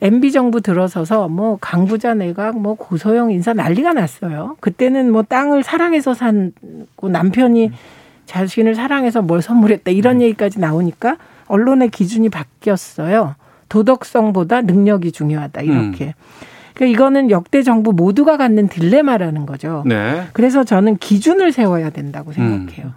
[0.00, 4.56] MB 정부 들어서서 뭐 강부자 내각 뭐 고소영 인사 난리가 났어요.
[4.60, 7.72] 그때는 뭐 땅을 사랑해서 산고 남편이
[8.28, 13.34] 자신을 사랑해서 뭘 선물했다 이런 얘기까지 나오니까 언론의 기준이 바뀌었어요.
[13.70, 16.14] 도덕성보다 능력이 중요하다 이렇게.
[16.74, 19.82] 그러니까 이거는 역대 정부 모두가 갖는 딜레마라는 거죠.
[19.86, 20.26] 네.
[20.32, 22.92] 그래서 저는 기준을 세워야 된다고 생각해요.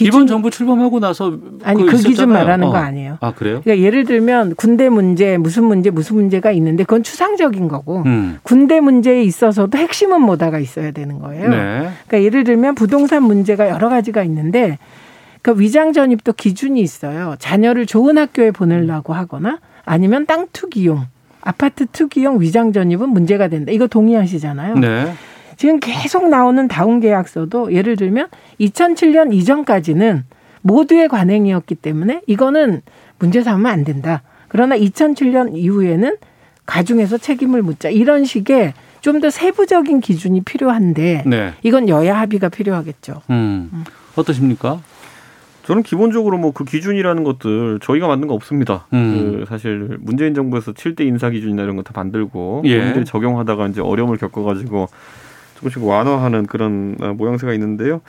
[0.00, 2.30] 이번 정부 출범하고 나서 아니 그거 그 기준.
[2.30, 2.76] 말하는 거 어.
[2.76, 3.18] 아니에요.
[3.20, 3.60] 아 그래요?
[3.62, 8.38] 그러니까 예를 들면 군대 문제 무슨 문제 무슨 문제가 있는데 그건 추상적인 거고 음.
[8.42, 11.48] 군대 문제에 있어서도 핵심은 뭐다가 있어야 되는 거예요.
[11.48, 11.88] 네.
[12.06, 14.78] 그러니까 예를 들면 부동산 문제가 여러 가지가 있는데
[15.42, 17.36] 그 위장 전입도 기준이 있어요.
[17.38, 21.04] 자녀를 좋은 학교에 보내려고 하거나 아니면 땅 투기용,
[21.42, 23.70] 아파트 투기용 위장 전입은 문제가 된다.
[23.70, 24.76] 이거 동의하시잖아요.
[24.76, 25.12] 네.
[25.56, 28.28] 지금 계속 나오는 다운 계약서도 예를 들면
[28.60, 30.24] 2007년 이전까지는
[30.62, 32.82] 모두의 관행이었기 때문에 이거는
[33.18, 34.22] 문제 삼으면 안 된다.
[34.48, 36.16] 그러나 2007년 이후에는
[36.66, 37.90] 가중에서 책임을 묻자.
[37.90, 41.52] 이런 식의 좀 더 세부적인 기준이 필요한데 네.
[41.62, 43.20] 이건 여야 합의가 필요하겠죠.
[43.28, 43.84] 음.
[44.16, 44.80] 어떠십니까?
[45.64, 48.86] 저는 기본적으로 뭐 그 기준이라는 것들 저희가 만든 거 없습니다.
[48.94, 49.40] 음.
[49.40, 52.78] 그 사실 문재인 정부에서 7대 인사 기준이나 이런 거 다 만들고 예.
[52.78, 54.88] 본인들이 적용하다가 이제 어려움을 겪어가지고
[55.64, 58.00] 조금씩 완화하는 그런 어, 모양새가 있는데요.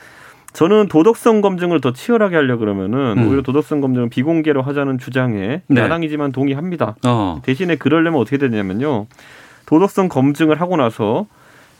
[0.52, 3.28] 저는 도덕성 검증을 더 치열하게 하려 그러면은 음.
[3.28, 5.80] 오히려 도덕성 검증을 비공개로 하자는 주장에 네.
[5.80, 6.96] 야당이지만 동의합니다.
[7.06, 7.40] 어.
[7.44, 9.06] 대신에 그러려면 어떻게 되냐면요.
[9.66, 11.26] 도덕성 검증을 하고 나서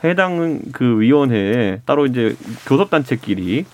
[0.04, 2.36] 해당 그 위원회에 따로 이제
[2.66, 3.64] 교섭단체끼리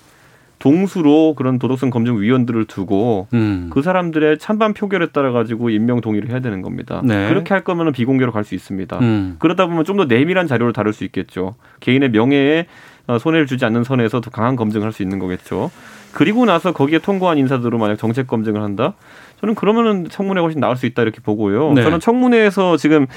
[0.63, 3.69] 동수로 그런 도덕성 검증 위원들을 두고 음.
[3.69, 7.01] 그 사람들의 찬반 표결에 따라 가지고 임명 동의를 해야 되는 겁니다.
[7.03, 7.27] 네.
[7.27, 8.97] 그렇게 할 거면 비공개로 갈 수 있습니다.
[8.99, 9.35] 음.
[9.39, 11.55] 그러다 보면 좀 더 내밀한 자료를 다룰 수 있겠죠.
[11.81, 12.67] 개인의 명예에
[13.07, 15.69] 어, 손해를 주지 않는 선에서 더 강한 검증을 할 수 있는 거겠죠.
[16.13, 18.93] 그리고 나서 거기에 통과한 인사들로 만약 정책 검증을 한다?
[19.41, 21.73] 저는 그러면은 청문회 훨씬 나을 수 있다 이렇게 보고요.
[21.73, 21.83] 네.
[21.83, 23.07] 저는 청문회에서 지금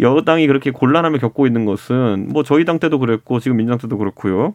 [0.00, 4.54] 여당이 그렇게 곤란함을 겪고 있는 것은 뭐 저희 당 때도 그랬고 지금 민주당 때도 그렇고요.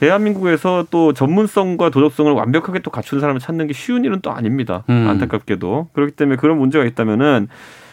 [0.00, 4.82] 대한민국에서 또 전문성과 도덕성을 완벽하게 또 갖춘 사람을 찾는 게 쉬운 일은 또 아닙니다.
[4.88, 5.06] 음.
[5.08, 5.90] 안타깝게도.
[5.92, 7.48] 그렇기 때문에 그런 문제가 있다면은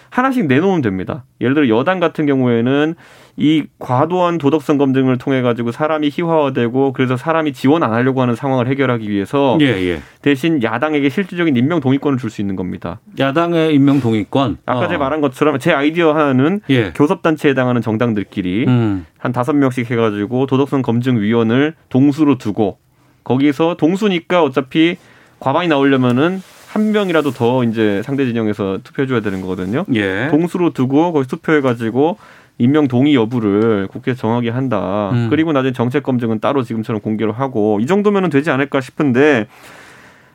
[0.10, 1.24] 하나씩 내놓으면 됩니다.
[1.42, 2.96] 예를 들어 여당 같은 경우에는
[3.40, 8.68] 이 과도한 도덕성 검증을 통해 가지고 사람이 희화화되고 그래서 사람이 지원 안 하려고 하는 상황을
[8.68, 10.02] 해결하기 위해서 예, 예.
[10.24, 13.00] 대신 야당에게 실질적인 임명 동의권을 줄 수 있는 겁니다.
[13.18, 14.58] 야당의 임명 동의권.
[14.66, 14.88] 아까 어.
[14.88, 16.92] 제가 말한 것처럼 제 아이디어 하나는 예.
[16.94, 19.06] 교섭단체에 해당하는 정당들끼리 음.
[19.18, 22.80] 한 다섯 명씩 해가지고 도덕성 검증 위원을 동수로 두고
[23.24, 24.98] 거기서 동수니까 어차피
[25.40, 29.86] 과반이 나오려면은 한 명이라도 더 이제 상대 진영에서 투표해줘야 되는 거거든요.
[29.94, 30.28] 예.
[30.30, 32.18] 동수로 두고 거기 투표해가지고
[32.60, 35.12] 임명 동의 여부를 국회에서 정하게 한다.
[35.14, 35.28] 음.
[35.30, 39.48] 그리고 나중에 정책 검증은 따로 지금처럼 공개로 하고 이 정도면은 되지 않을까 싶은데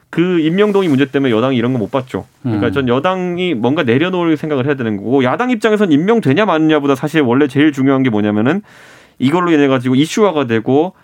[0.09, 2.27] 그 임명 동의 문제 때문에 여당이 이런 거 못 봤죠.
[2.43, 2.73] 그러니까 음.
[2.73, 7.73] 전 여당이 뭔가 내려놓을 생각을 해야 되는 거고 야당 입장에선 임명되냐 마느냐보다 사실 원래 제일
[7.73, 8.63] 중요한 게 뭐냐면은
[9.19, 10.95] 이걸로 인해 가지고 이슈화가 되고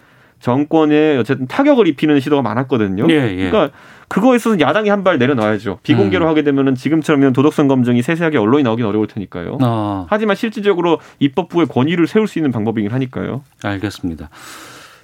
[0.41, 3.07] 정권에 어쨌든 타격을 입히는 시도가 많았거든요.
[3.11, 3.51] 예, 예.
[3.51, 3.71] 그러니까
[4.09, 5.81] 그거에 있어서 야당이 한 발 내려놔야죠.
[5.83, 6.29] 비공개로 음.
[6.29, 9.59] 하게 되면은 지금처럼 도덕성 검증이 세세하게 언론이 나오긴 어려울 테니까요.
[9.63, 10.07] 어.
[10.09, 13.43] 하지만 실질적으로 입법부의 권위를 세울 수 있는 방법이긴 하니까요.
[13.63, 14.31] 알겠습니다.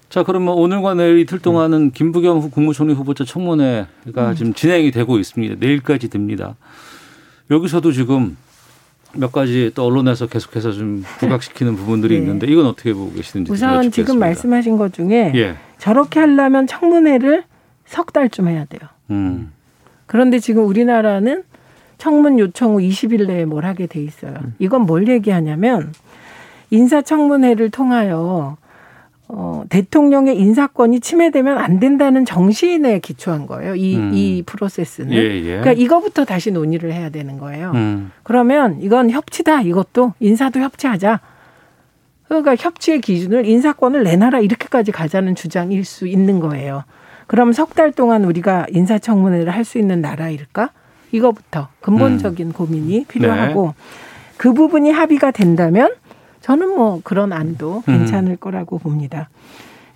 [0.08, 4.34] 자, 그러면 오늘과 내일 이틀 동안은 김부겸 후 국무총리 후보자 청문회가 음.
[4.36, 5.56] 지금 진행이 되고 있습니다.
[5.58, 6.54] 내일까지 됩니다.
[7.50, 8.36] 여기서도 지금
[9.16, 12.20] 몇 가지 또 언론에서 계속해서 좀 부각시키는 부분들이 네.
[12.20, 14.18] 있는데 이건 어떻게 보고 계시는지 좀 우선 지금.
[14.18, 15.56] 말씀하신 것 중에 예.
[15.78, 17.44] 저렇게 하려면 청문회를
[17.86, 18.80] 석 달쯤 해야 돼요.
[19.10, 19.52] 음.
[20.06, 21.44] 그런데 지금 우리나라는
[21.98, 24.34] 청문 요청 후 20일 내에 뭘 하게 돼 있어요.
[24.58, 25.92] 이건 뭘 얘기하냐면
[26.70, 28.56] 인사청문회를 통하여
[29.28, 33.74] 어, 대통령의 인사권이 침해되면 안 된다는 정신에 기초한 거예요.
[33.74, 34.10] 이, 음.
[34.14, 35.12] 이 프로세스는.
[35.12, 35.42] 예, 예.
[35.60, 37.72] 그러니까 이거부터 다시 논의를 해야 되는 거예요.
[37.74, 38.12] 음.
[38.22, 39.62] 그러면 이건 협치다.
[39.62, 41.20] 이것도 인사도 협치하자.
[42.28, 46.84] 그러니까 협치의 기준을 인사권을 내놔라 이렇게까지 가자는 주장일 수 있는 거예요.
[47.26, 50.70] 그럼 석 달 동안 우리가 인사청문회를 할 수 있는 나라일까?
[51.12, 52.52] 이거부터 근본적인 음.
[52.52, 53.72] 고민이 필요하고 네.
[54.36, 55.90] 그 부분이 합의가 된다면
[56.44, 58.00] 저는 뭐 그런 안도 음.
[58.00, 58.36] 괜찮을 음.
[58.38, 59.30] 거라고 봅니다.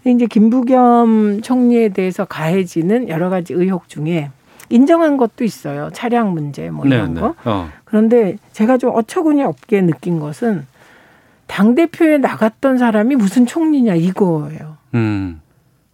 [0.06, 4.30] 이제 김부겸 총리에 대해서 가해지는 여러 가지 의혹 중에
[4.70, 5.90] 인정한 것도 있어요.
[5.92, 7.28] 차량 문제 뭐 이런 네, 거.
[7.28, 7.34] 네.
[7.44, 7.68] 어.
[7.84, 10.66] 그런데 제가 좀 어처구니 없게 느낀 것은
[11.46, 14.78] 당 대표에 나갔던 사람이 무슨 총리냐 이거예요.
[14.94, 15.42] 음.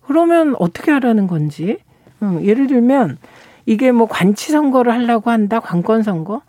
[0.02, 1.78] 그러면 어떻게 하라는 건지.
[2.22, 3.18] 음, 예를 들면
[3.66, 6.42] 이게 뭐 관치 선거를 하려고 한다, 관권 선거.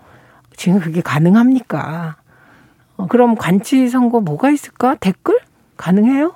[0.55, 2.17] 지금 그게 가능합니까?
[2.97, 4.95] 어, 그럼 관치 선거 뭐가 있을까?
[4.99, 5.37] 댓글
[5.77, 6.35] 가능해요?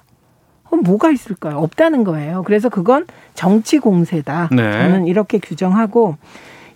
[0.69, 1.57] 어, 뭐가 있을까요?
[1.57, 2.43] 없다는 거예요.
[2.43, 4.49] 그래서 그건 정치 공세다.
[4.51, 4.71] 네.
[4.71, 6.17] 저는 이렇게 규정하고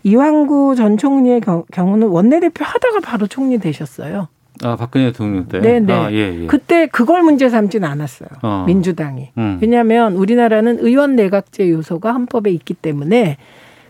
[0.03, 1.41] 이왕구 전 총리의
[1.71, 4.27] 경우는 원내대표 하다가 바로 총리 되셨어요.
[4.63, 5.59] 아 박근혜 대통령 때.
[5.59, 5.93] 네네.
[5.93, 6.47] 아, 예, 예.
[6.47, 8.29] 그때 그걸 문제 삼지는 않았어요.
[8.43, 8.63] 어.
[8.67, 9.31] 민주당이.
[9.37, 9.59] 음.
[9.61, 13.37] 왜냐하면 우리나라는 의원 내각제 요소가 헌법에 있기 때문에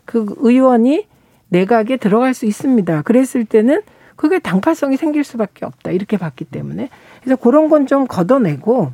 [0.06, 1.06] 그 의원이
[1.50, 3.02] 내각에 들어갈 수 있습니다.
[3.04, 3.82] 그랬을 때는
[4.24, 6.88] 그게 당파성이 생길 수밖에 없다 이렇게 봤기 때문에
[7.22, 8.94] 그래서 그런 건 좀 걷어내고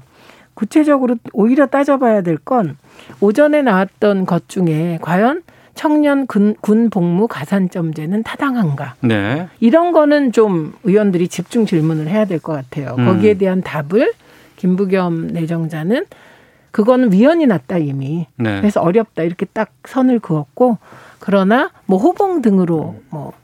[0.55, 2.77] 구체적으로 오히려 따져봐야 될 건
[3.21, 5.43] 오전에 나왔던 것 중에 과연
[5.75, 8.95] 청년 군, 군 복무 가산점제는 타당한가?
[9.01, 9.47] 네.
[9.59, 12.95] 이런 거는 좀 의원들이 집중 질문을 해야 될 것 같아요.
[12.97, 13.05] 음.
[13.05, 14.11] 거기에 대한 답을
[14.57, 16.05] 김부겸 내정자는
[16.71, 18.25] 그거는 위헌이 났다 이미.
[18.35, 18.59] 네.
[18.59, 20.79] 그래서 어렵다 이렇게 딱 선을 그었고
[21.19, 23.37] 그러나 뭐 호봉 등으로 뭐그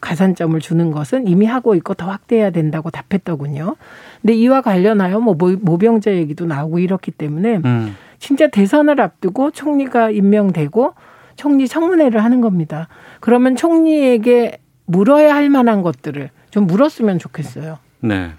[0.00, 3.76] 가산점을 주는 것은 이미 하고 있고 더 확대해야 된다고 답했더군요.
[4.22, 7.96] 근데 이와 관련하여 뭐 모병제 얘기도 나오고 이렇기 때문에 음.
[8.18, 10.94] 진짜 대선을 앞두고 총리가 임명되고
[11.36, 12.88] 총리 청문회를 하는 겁니다.
[13.20, 17.78] 그러면 총리에게 물어야 할 만한 것들을 좀 물었으면 좋겠어요.
[18.00, 18.30] 네.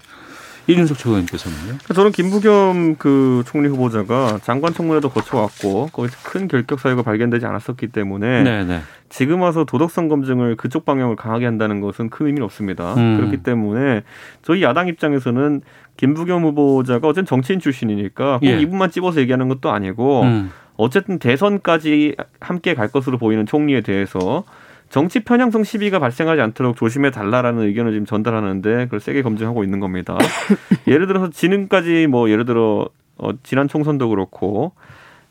[0.72, 1.60] 이준석 최고위원께서는요?
[1.64, 7.88] 그러니까 저는 김부겸 그 총리 후보자가 장관 청문회도 거쳐왔고 거기서 큰 결격 사유가 발견되지 않았었기
[7.88, 8.64] 때문에 네네.
[8.64, 8.80] 네.
[9.08, 12.94] 지금 와서 도덕성 검증을 그쪽 방향을 강하게 한다는 것은 큰 의미는 없습니다.
[12.94, 13.16] 음.
[13.16, 14.02] 그렇기 때문에
[14.42, 15.62] 저희 야당 입장에서는
[15.96, 18.58] 김부겸 후보자가 어쨌든 정치인 출신이니까 꼭 예.
[18.60, 20.50] 이분만 찝어서 얘기하는 것도 아니고 음.
[20.76, 24.44] 어쨌든 대선까지 함께 갈 것으로 보이는 총리에 대해서
[24.90, 30.18] 정치 편향성 시비가 발생하지 않도록 조심해 달라라는 의견을 지금 전달하는데 그걸 세게 검증하고 있는 겁니다.
[30.88, 34.72] 예를 들어서 지금까지 뭐 예를 들어 어, 지난 총선도 그렇고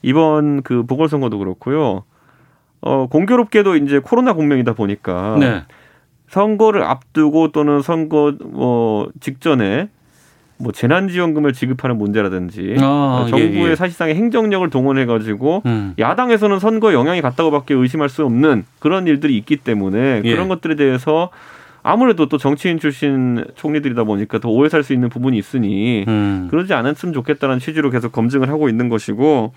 [0.02, 2.04] 이번 그 보궐선거도 그렇고요.
[2.82, 5.64] 어, 공교롭게도 이제 코로나 국면이다 보니까 네.
[6.30, 9.90] 선거를 앞두고 또는 선거 뭐 직전에
[10.60, 13.76] 뭐 재난지원금을 지급하는 문제라든지 아, 정부의 예, 예.
[13.76, 15.94] 사실상의 행정력을 동원해 가지고 음.
[15.98, 20.32] 야당에서는 선거에 영향이 갔다고밖에 의심할 수 없는 그런 일들이 있기 때문에 예.
[20.32, 21.30] 그런 것들에 대해서
[21.82, 26.48] 아무래도 또 정치인 출신 총리들이다 보니까 더 오해 살 수 있는 부분이 있으니 음.
[26.52, 29.54] 그러지 않았으면 좋겠다는 취지로 계속 검증을 하고 있는 것이고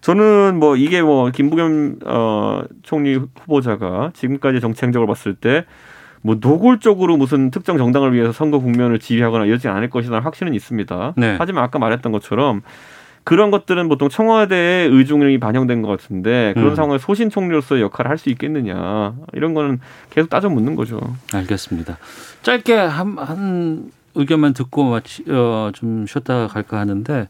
[0.00, 5.66] 저는 뭐 이게 뭐 김부겸 어 총리 후보자가 지금까지 정치 행적을 봤을 때
[6.22, 11.14] 뭐 노골적으로 무슨 특정 정당을 위해서 선거 국면을 지휘하거나 이러지 않을 것이라는 확신은 있습니다.
[11.16, 11.36] 네.
[11.38, 12.62] 하지만 아까 말했던 것처럼
[13.24, 16.74] 그런 것들은 보통 청와대의 의중이 반영된 것 같은데 그런 음.
[16.74, 19.80] 상황에 소신 총리로서의 역할을 할 수 있겠느냐 이런 거는
[20.10, 21.00] 계속 따져 묻는 거죠.
[21.32, 21.98] 알겠습니다.
[22.42, 27.28] 짧게 한, 한 의견만 듣고 마치, 어, 좀 쉬었다 갈까 하는데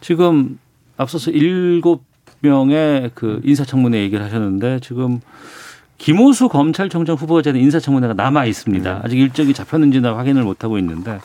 [0.00, 0.58] 지금
[0.96, 2.04] 앞서서 일곱
[2.40, 5.20] 명의 그 인사청문회 얘기를 하셨는데 지금
[5.98, 8.92] 김호수 검찰총장 후보자는 인사청문회가 남아 있습니다.
[8.94, 9.00] 네.
[9.02, 11.20] 아직 일정이 잡혔는지는 확인을 못 하고 있는데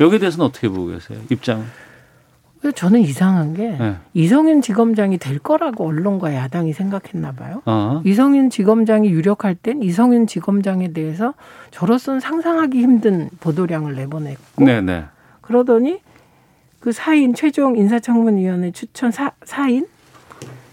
[0.00, 1.18] 여기에 대해서는 어떻게 보고 계세요?
[1.30, 1.64] 입장?
[2.72, 3.96] 저는 이상한 게 네.
[4.14, 7.60] 이성윤 지검장이 될 거라고 언론과 야당이 생각했나 봐요.
[7.66, 8.00] 어.
[8.06, 11.34] 이성윤 지검장이 유력할 땐 이성윤 지검장에 대해서
[11.72, 14.80] 저로서는 상상하기 힘든 보도량을 내보냈고 네네.
[14.80, 15.04] 네.
[15.42, 16.00] 그러더니
[16.80, 19.86] 그 사인 최종 인사청문위원회 추천 사, 사인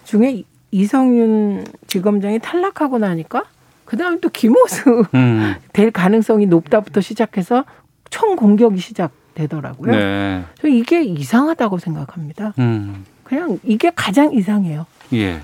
[0.05, 3.43] 중에 이성윤 지검장이 탈락하고 나니까
[3.85, 5.55] 그다음에 또 김호수 음.
[5.73, 7.65] 될 가능성이 높다부터 시작해서
[8.09, 9.91] 총 공격이 시작되더라고요.
[9.91, 10.45] 네.
[10.59, 12.53] 저 이게 이상하다고 생각합니다.
[12.59, 13.05] 음.
[13.23, 14.85] 그냥 이게 가장 이상해요.
[15.13, 15.41] 예.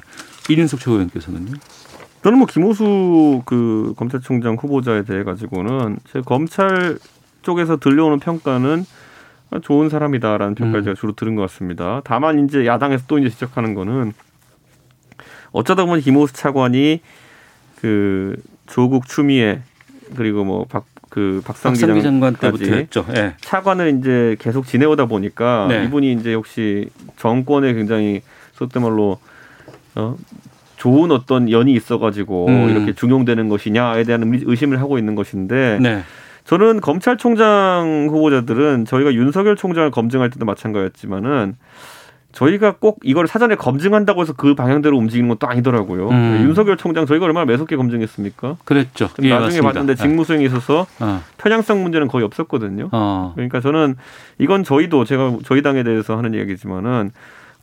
[0.50, 1.54] 이윤석 최고위원께서는요?
[2.24, 6.98] 저는 뭐 김호수 그 검찰총장 후보자에 대해 가지고는 제 검찰
[7.42, 8.86] 쪽에서 들려오는 평가는
[9.62, 10.84] 좋은 사람이다라는 평가를 음.
[10.84, 12.02] 제가 주로 들은 것 같습니다.
[12.04, 14.14] 다만 이제 야당에서 또 이제 지적하는 거는
[15.52, 17.02] 어쩌다 보면 김호수 차관이
[17.78, 19.62] 그 조국 추미애
[20.16, 23.06] 그리고 뭐 박 그 박상기 장관 때부터 했죠.
[23.14, 23.34] 네.
[23.42, 25.86] 차관을 이제 계속 지내오다 보니까 네.
[25.86, 28.22] 이분이 이제 역시 정권에 굉장히
[28.54, 29.18] 속된 말로
[29.96, 30.16] 어
[30.76, 32.70] 좋은 어떤 연이 있어가지고 음.
[32.70, 36.04] 이렇게 중용되는 것이냐에 대한 의심을 하고 있는 것인데 네.
[36.44, 41.56] 저는 검찰총장 후보자들은 저희가 윤석열 총장을 검증할 때도 마찬가지였지만은
[42.38, 46.10] 저희가 꼭 이걸 사전에 검증한다고 해서 그 방향대로 움직이는 것도 아니더라고요.
[46.10, 46.44] 음.
[46.44, 48.58] 윤석열 총장 저희가 얼마나 매섭게 검증했습니까?
[48.64, 49.10] 그랬죠.
[49.24, 49.68] 예, 나중에 맞습니다.
[49.74, 51.24] 봤는데 직무 수행에 있어서 어.
[51.40, 52.90] 편향성 문제는 거의 없었거든요.
[52.92, 53.32] 어.
[53.34, 53.96] 그러니까 저는
[54.38, 57.10] 이건 저희도 제가 저희 당에 대해서 하는 이야기지만은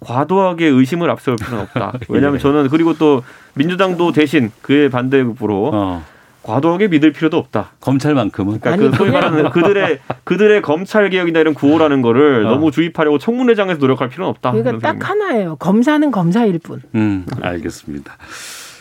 [0.00, 1.92] 과도하게 의심을 앞세울 필요는 없다.
[2.10, 2.42] 왜냐하면 예.
[2.42, 3.22] 저는 그리고 또
[3.54, 6.04] 민주당도 대신 그의 반대급부로 어.
[6.44, 7.72] 과도하게 믿을 필요도 없다.
[7.80, 8.60] 검찰만큼은.
[8.60, 12.50] 그러니까 아니, 그 소위 말하는 그들의 그들의 검찰 개혁이나 이런 구호라는 거를 어.
[12.50, 14.52] 너무 주입하려고 청문회장에서 노력할 필요는 없다.
[14.52, 15.08] 그러니까 딱 생각입니다.
[15.08, 15.56] 하나예요.
[15.56, 16.82] 검사는 검사일 뿐.
[16.94, 18.16] 음, 알겠습니다.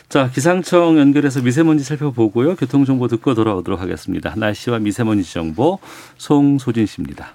[0.10, 2.56] 자, 기상청 연결해서 미세먼지 살펴보고요.
[2.56, 4.34] 교통정보 듣고 돌아오도록 하겠습니다.
[4.36, 5.80] 날씨와 미세먼지 정보
[6.18, 7.30] 송소진 씨입니다.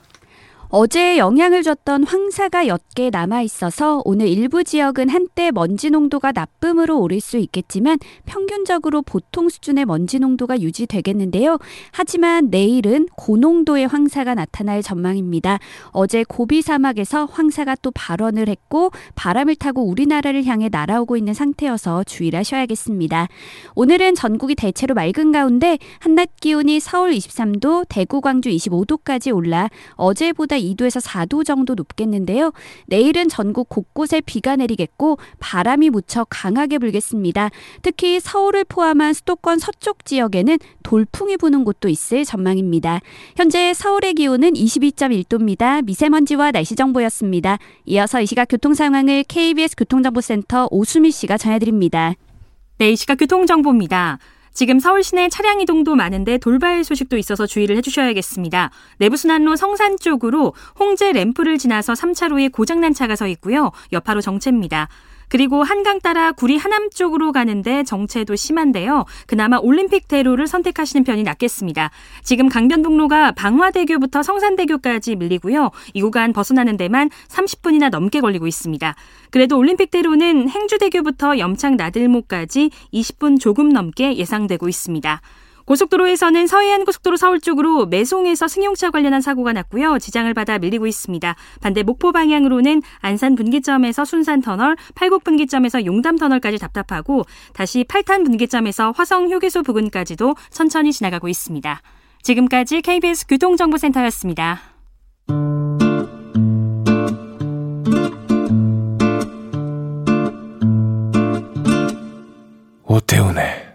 [0.71, 7.21] 어제 영향을 줬던 황사가 옅게 남아 있어서 오늘 일부 지역은 한때 먼지 농도가 나쁨으로 오를
[7.21, 11.57] 수 있겠지만 평균적으로 보통 수준의 먼지 농도가 유지되겠는데요.
[11.91, 15.59] 하지만 내일은 고농도의 황사가 나타날 전망입니다.
[15.93, 22.41] 어제 고비 사막에서 황사가 또 발원을 했고 바람을 타고 우리나라를 향해 날아오고 있는 상태여서 주의를
[22.41, 23.29] 하셔야겠습니다.
[23.75, 31.05] 오늘은 전국이 대체로 맑은 가운데 한낮 기온이 서울 23도, 대구, 광주 25도까지 올라 어제보다 2도에서
[31.05, 32.53] 4도 정도 높겠는데요.
[32.87, 37.51] 내일은 전국 곳곳에 비가 내리겠고 바람이 무척 강하게 불겠습니다.
[37.83, 43.01] 특히 서울을 포함한 수도권 서쪽 지역에는 돌풍이 부는 곳도 있을 전망입니다.
[43.37, 45.85] 현재 서울의 기온은 22.1도입니다.
[45.85, 47.59] 미세먼지와 날씨 정보였습니다.
[47.87, 52.15] 이어서 이 시각 교통 상황을 KBS 교통정보센터 오수미 씨가 전해드립니다.
[52.79, 54.19] 네, 이 시각 교통정보입니다.
[54.59, 58.73] 지금 서울 시내 차량 이동도 많은데 돌발 소식도 있어서 주의를 해주셔야겠습니다.
[58.99, 63.71] 내부순환로 성산 쪽으로 홍제 램프를 지나서 3차로에 고장난 차가 서 있고요.
[63.93, 64.89] 여파로 정체입니다.
[65.29, 69.05] 그리고 한강 따라 구리 하남 쪽으로 가는데 정체도 심한데요.
[69.27, 71.91] 그나마 올림픽 대로를 선택하시는 편이 낫겠습니다.
[72.23, 75.71] 지금 강변북로가 방화대교부터 성산대교까지 밀리고요.
[75.95, 78.95] 이 구간 벗어나는 데만 30분이나 넘게 걸리고 있습니다.
[79.31, 85.21] 그래도 올림픽 대로는 행주대교부터 염창 나들목까지 20분 조금 넘게 예상되고 있습니다.
[85.69, 89.99] 고속도로에서는 서해안 고속도로 서울 쪽으로 매송에서 승용차 관련한 사고가 났고요.
[89.99, 91.37] 지장을 받아 밀리고 있습니다.
[91.61, 98.93] 반대 목포 방향으로는 안산 분기점에서 순산 터널, 팔곡 분기점에서 용담 터널까지 답답하고 다시 팔탄 분기점에서
[98.93, 101.83] 화성 휴게소 부근까지도 천천히 지나가고 있습니다.
[102.23, 104.61] 지금까지 KBS 교통정보센터였습니다.
[112.85, 113.68] 오태훈의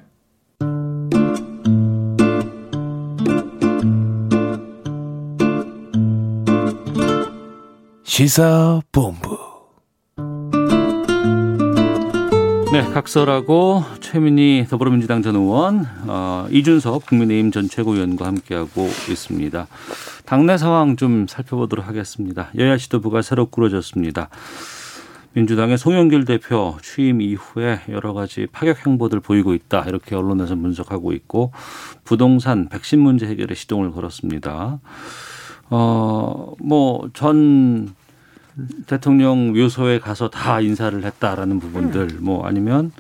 [8.14, 9.40] 시사본부
[12.72, 19.66] 네, 각설하고 최민희 더불어민주당 전 의원, 어, 이준석 국민의힘 전 최고위원과 함께하고 있습니다.
[20.28, 22.52] 당내 상황 좀 살펴보도록 하겠습니다.
[22.56, 24.30] 여야 지도부가 새로 꾸려졌습니다.
[25.32, 29.86] 민주당의 송영길 대표 취임 이후에 여러 가지 파격 행보들 보이고 있다.
[29.88, 31.52] 이렇게 언론에서 분석하고 있고
[32.04, 34.82] 부동산 백신 문제 해결에 시동을 걸었습니다.
[35.72, 37.96] 어, 뭐 전
[38.88, 42.92] 대통령 묘소에 가서 다 인사를 했다라는 부분들 뭐 아니면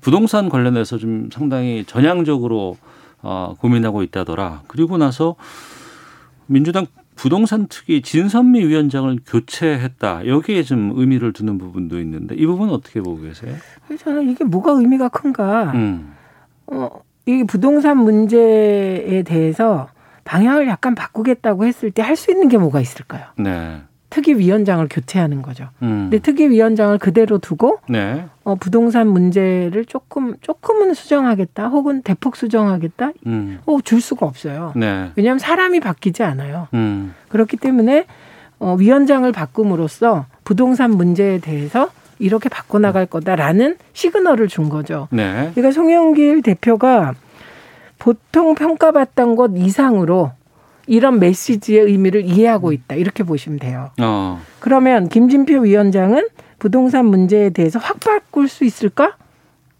[0.00, 2.76] 부동산 관련해서 좀 상당히 전향적으로
[3.22, 4.62] 어, 고민하고 있다더라.
[4.66, 5.36] 그리고 나서
[6.46, 10.26] 민주당 부동산 특위 진선미 위원장을 교체했다.
[10.26, 13.54] 여기에 좀 의미를 두는 부분도 있는데 이 부분은 어떻게 보고 계세요?
[13.98, 15.72] 저는 이게 뭐가 의미가 큰가.
[15.74, 16.14] 음.
[16.66, 16.88] 어,
[17.26, 19.88] 이 부동산 문제에 대해서
[20.24, 23.26] 방향을 약간 바꾸겠다고 했을 때 할 수 있는 게 뭐가 있을까요?
[23.36, 23.82] 네.
[24.12, 25.68] 특위위원장을 교체하는 거죠.
[25.82, 26.10] 음.
[26.10, 28.26] 근데 특위위원장을 그대로 두고 네.
[28.44, 33.60] 어, 부동산 문제를 조금 조금은 수정하겠다, 혹은 대폭 수정하겠다, 음.
[33.64, 34.72] 어, 줄 수가 없어요.
[34.76, 35.10] 네.
[35.16, 36.68] 왜냐하면 사람이 바뀌지 않아요.
[36.74, 37.14] 음.
[37.28, 38.04] 그렇기 때문에
[38.58, 45.08] 어, 위원장을 바꿈으로써 부동산 문제에 대해서 이렇게 바꿔나갈 거다라는 시그널을 준 거죠.
[45.10, 45.50] 네.
[45.54, 47.14] 그러니까 송영길 대표가
[47.98, 50.32] 보통 평가받던 것 이상으로
[50.86, 52.96] 이런 메시지의 의미를 이해하고 있다.
[52.96, 53.90] 이렇게 보시면 돼요.
[54.00, 54.40] 어.
[54.60, 59.16] 그러면 김진표 위원장은 부동산 문제에 대해서 확 바꿀 수 있을까?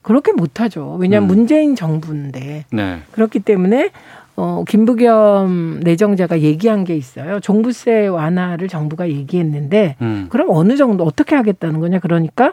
[0.03, 0.97] 그렇게 못하죠.
[0.99, 1.37] 왜냐하면 음.
[1.37, 2.65] 문재인 정부인데.
[2.73, 2.99] 네.
[3.13, 3.91] 그렇기 때문에
[4.35, 7.39] 어, 김부겸 내정자가 얘기한 게 있어요.
[7.41, 10.27] 종부세 완화를 정부가 얘기했는데 음.
[10.31, 11.99] 그럼 어느 정도 어떻게 하겠다는 거냐?
[12.01, 12.53] 그러니까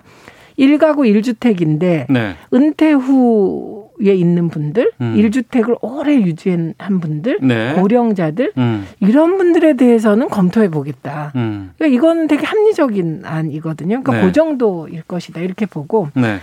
[0.58, 2.36] 일가구 일주택인데 네.
[2.54, 5.16] 은퇴 후 에 있는 분들, 음.
[5.18, 7.74] 일 1주택을 오래 유지한 분들, 네.
[7.74, 8.88] 고령자들 음.
[9.02, 11.34] 이런 분들에 대해서는 검토해 보겠다.
[11.36, 11.72] 음.
[11.78, 14.02] 그러니까 이거는 되게 합리적인 안이거든요.
[14.02, 14.22] 그러니까 네.
[14.22, 16.38] 그 정도일 것이다 이렇게 보고 네.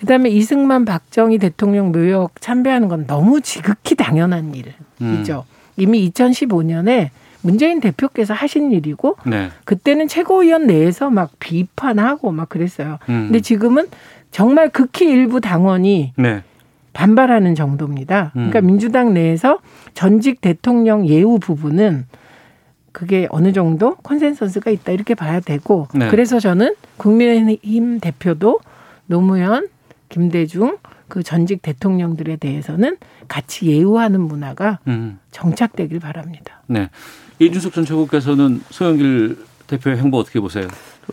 [0.00, 5.44] 그다음에 이승만 박정희 대통령 묘역 참배하는 건 너무 지극히 당연한 일이죠.
[5.46, 5.54] 음.
[5.76, 7.10] 이미 2015년에
[7.42, 9.50] 문재인 대표께서 하신 일이고 네.
[9.64, 12.98] 그때는 최고위원 내에서 막 비판하고 막 그랬어요.
[13.10, 13.26] 음.
[13.26, 13.88] 근데 지금은
[14.30, 16.42] 정말 극히 일부 당원이 네.
[16.94, 18.30] 반발하는 정도입니다.
[18.32, 18.66] 그러니까 음.
[18.66, 19.58] 민주당 내에서
[19.92, 22.06] 전직 대통령 예우 부분은
[22.92, 26.08] 그게 어느 정도 consensus가 있다 이렇게 봐야 되고 네.
[26.08, 28.60] 그래서 저는 국민의힘 대표도
[29.06, 29.68] 노무현,
[30.08, 30.78] 김대중
[31.08, 32.96] 그 전직 대통령들에 대해서는
[33.28, 35.18] 같이 예우하는 문화가 음.
[35.32, 36.62] 정착되길 바랍니다.
[36.66, 36.88] 네.
[37.40, 40.68] 이준석 전 최고께서는 소영길 대표의 행보 어떻게 보세요?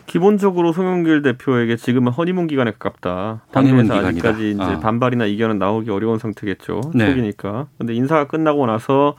[0.06, 3.42] 기본적으로 송영길 대표에게 지금은 허니문 기간에 가깝다.
[3.52, 3.94] 당내에서.
[4.08, 4.80] 아직까지 이제 아.
[4.80, 6.92] 반발이나 이견은 나오기 어려운 상태겠죠.
[6.94, 7.10] 네.
[7.10, 7.68] 초기니까.
[7.78, 9.16] 근데 인사가 끝나고 나서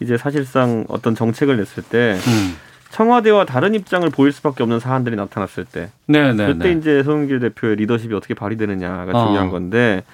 [0.00, 2.56] 이제 사실상 어떤 정책을 냈을 때 음.
[2.90, 6.78] 청와대와 다른 입장을 보일 수밖에 없는 사안들이 나타났을 때 네, 네, 그때 네.
[6.78, 9.26] 이제 송영길 대표의 리더십이 어떻게 발휘되느냐가 어.
[9.26, 10.04] 중요한 건데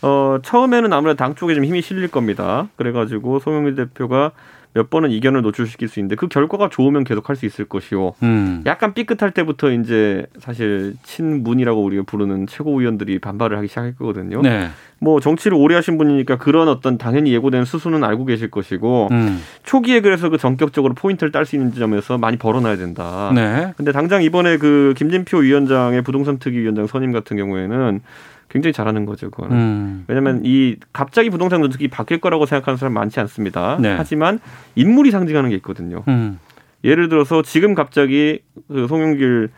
[0.00, 2.68] 어 처음에는 아무래도 당 쪽에 좀 힘이 실릴 겁니다.
[2.76, 4.30] 그래가지고 송영길 대표가
[4.74, 8.62] 몇 번은 이견을 노출시킬 수 있는데 그 결과가 좋으면 계속 할 수 있을 것이고 음.
[8.64, 14.40] 약간 삐끗할 때부터 이제 사실 친문이라고 우리가 부르는 최고위원들이 반발을 하기 시작할 거거든요.
[14.42, 14.68] 네.
[15.00, 19.40] 뭐 정치를 오래 하신 분이니까 그런 어떤 당연히 예고된 수순은 알고 계실 것이고 음.
[19.64, 23.32] 초기에 그래서 그 전격적으로 포인트를 딸 수 있는 점에서 많이 벌어놔야 된다.
[23.34, 23.72] 네.
[23.76, 28.00] 근데 당장 이번에 그 김진표 위원장의 부동산 특위 위원장 선임 같은 경우에는
[28.48, 29.56] 굉장히 잘하는 거죠, 그거는.
[29.56, 30.04] 음.
[30.06, 33.78] 왜냐하면 이 갑자기 부동산 정책이 바뀔 거라고 생각하는 사람 많지 않습니다.
[33.80, 33.94] 네.
[33.96, 34.38] 하지만
[34.74, 36.04] 인물이 상징하는 게 있거든요.
[36.08, 36.38] 음.
[36.84, 39.48] 예를 들어서 지금 갑자기 그 송영길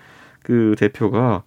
[0.42, 1.42] 그 대표가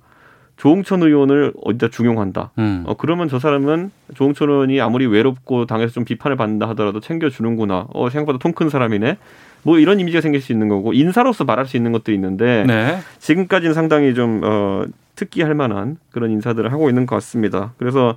[0.60, 2.52] 조홍천 의원을 어디다 중용한다.
[2.60, 2.84] 음.
[2.86, 7.88] 어 그러면 저 사람은 조홍천 의원이 아무리 외롭고 당에서 좀 비판을 받는다 하더라도 챙겨주는구나.
[7.94, 9.18] 어 생각보다 통 큰 사람이네.
[9.64, 12.98] 뭐 이런 이미지가 생길 수 있는 거고 인사로서 말할 수 있는 것도 있는데 네.
[13.20, 14.84] 지금까지는 상당히 좀 어,
[15.16, 17.74] 특기할 만한 그런 인사들을 하고 있는 것 같습니다.
[17.78, 18.16] 그래서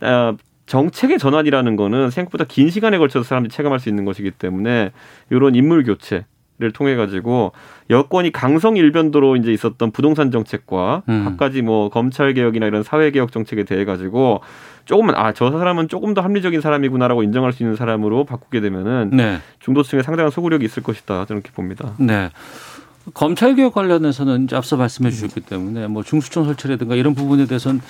[0.00, 4.90] 어, 정책의 전환이라는 거는 생각보다 긴 시간에 걸쳐서 사람들이 체감할 수 있는 것이기 때문에
[5.30, 6.24] 이런 인물 교체
[6.58, 7.52] 를 통해 가지고
[7.90, 11.24] 여권이 강성 일변도로 이제 있었던 부동산 정책과 음.
[11.26, 14.40] 갖가지 뭐 검찰 개혁이나 이런 사회 개혁 정책에 대해 가지고
[14.86, 19.38] 조금은 아 저 사람은 조금 더 합리적인 사람이구나라고 인정할 수 있는 사람으로 바꾸게 되면은 네.
[19.60, 21.92] 중도층에 상당한 소구력이 있을 것이다 저는 이렇게 봅니다.
[21.98, 22.30] 네.
[23.12, 27.82] 검찰 개혁 관련해서는 이제 앞서 말씀해 주셨기 때문에 뭐 중수청 설치라든가 이런 부분에 대해서는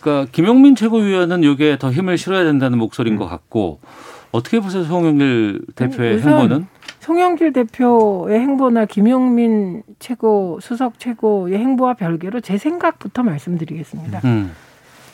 [0.00, 3.80] 그러니까 김용민 최고위원은 이게 더 힘을 실어야 된다는 목소리인 것 같고
[4.32, 6.66] 어떻게 보세요, 송영길 대표의 행보는?
[7.10, 14.22] 송영길 대표의 행보나 김용민 최고 수석 최고의 행보와 별개로 제 생각부터 말씀드리겠습니다.
[14.24, 14.50] 음.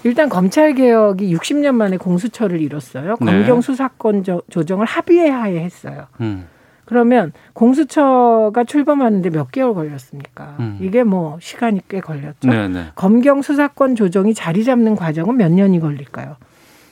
[0.03, 3.17] 일단 검찰 개혁이 60년 만에 공수처를 이뤘어요.
[3.21, 3.27] 네.
[3.27, 6.07] 검경 수사권 조- 조정을 합의에 하에 했어요.
[6.23, 6.47] 음.
[6.87, 10.57] 그러면 공수처가 출범하는데 몇 개월 걸렸습니까?
[10.61, 10.79] 음.
[10.81, 12.49] 이게 뭐 시간이 꽤 걸렸죠.
[12.49, 12.87] 네, 네.
[12.95, 16.37] 검경 수사권 조정이 자리 잡는 과정은 몇 년이 걸릴까요?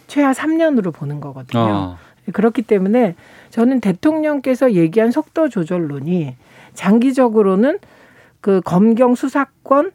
[0.09, 1.61] 최하 3년으로 보는 거거든요.
[1.63, 1.99] 어.
[2.31, 3.14] 그렇기 때문에
[3.51, 6.35] 저는 대통령께서 얘기한 속도 조절론이
[6.74, 7.78] 장기적으로는
[8.41, 9.93] 그 검경 수사권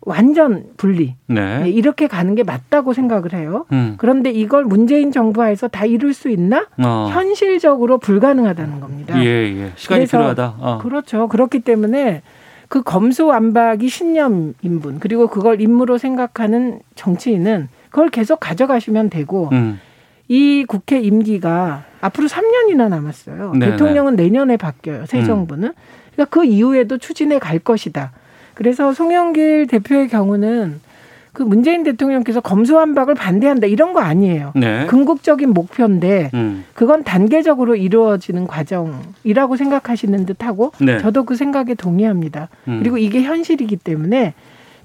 [0.00, 1.64] 완전 분리 네.
[1.64, 3.66] 네, 이렇게 가는 게 맞다고 생각을 해요.
[3.72, 3.94] 음.
[3.98, 6.66] 그런데 이걸 문재인 정부 하에서 다 이룰 수 있나?
[6.78, 7.08] 어.
[7.12, 9.20] 현실적으로 불가능하다는 겁니다.
[9.22, 9.72] 예, 예.
[9.76, 10.54] 시간이 필요하다.
[10.58, 10.78] 어.
[10.82, 11.28] 그렇죠.
[11.28, 12.22] 그렇기 때문에
[12.68, 19.80] 그 검수완박이 신념 인분 그리고 그걸 임무로 생각하는 정치인은 그걸 계속 가져가시면 되고 음.
[20.28, 23.52] 이 국회 임기가 앞으로 3년이나 남았어요.
[23.52, 23.72] 네네.
[23.72, 25.06] 대통령은 내년에 바뀌어요.
[25.06, 25.24] 새 음.
[25.24, 25.72] 정부는.
[26.12, 28.12] 그러니까 그 이후에도 추진해 갈 것이다.
[28.54, 30.80] 그래서 송영길 대표의 경우는
[31.32, 34.52] 그 문재인 대통령께서 검수완박을 반대한다 이런 거 아니에요.
[34.56, 34.86] 네.
[34.86, 36.64] 궁극적인 목표인데 음.
[36.74, 40.98] 그건 단계적으로 이루어지는 과정이라고 생각하시는 듯하고 네.
[40.98, 42.48] 저도 그 생각에 동의합니다.
[42.66, 42.80] 음.
[42.80, 44.34] 그리고 이게 현실이기 때문에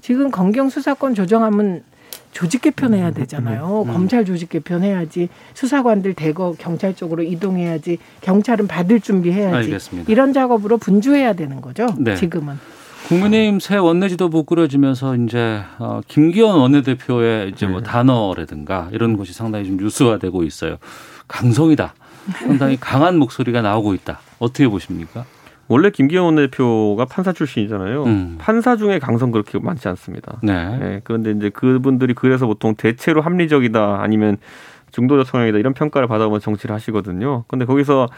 [0.00, 1.82] 지금 검경 수사권 조정하면
[2.34, 3.84] 조직 개편해야 되잖아요.
[3.86, 3.92] 음.
[3.92, 10.12] 검찰 조직 개편해야지 수사관들 대거 경찰 쪽으로 이동해야지 경찰은 받을 준비해야지 알겠습니다.
[10.12, 11.86] 이런 작업으로 분주해야 되는 거죠.
[11.96, 12.16] 네.
[12.16, 12.58] 지금은.
[13.06, 17.72] 국민의힘 새 원내지도부 꾸려지면서 이제 어, 김기현 원내대표의 이제 네.
[17.72, 20.78] 뭐 단어라든가 이런 것이 상당히 좀 뉴스화되고 있어요.
[21.28, 21.94] 강성이다.
[22.40, 24.20] 상당히 강한 목소리가 나오고 있다.
[24.40, 25.24] 어떻게 보십니까?
[25.68, 28.04] 원래 김기현 원내대표가 판사 출신이잖아요.
[28.04, 28.36] 음.
[28.38, 30.38] 판사 중에 강성 그렇게 많지 않습니다.
[30.42, 30.78] 네.
[30.82, 34.36] 예, 그런데 이제 그분들이 그래서 보통 대체로 합리적이다 아니면
[34.92, 37.44] 중도적 성향이다 이런 평가를 받아보면 정치를 하시거든요.
[37.48, 38.08] 근데 거기서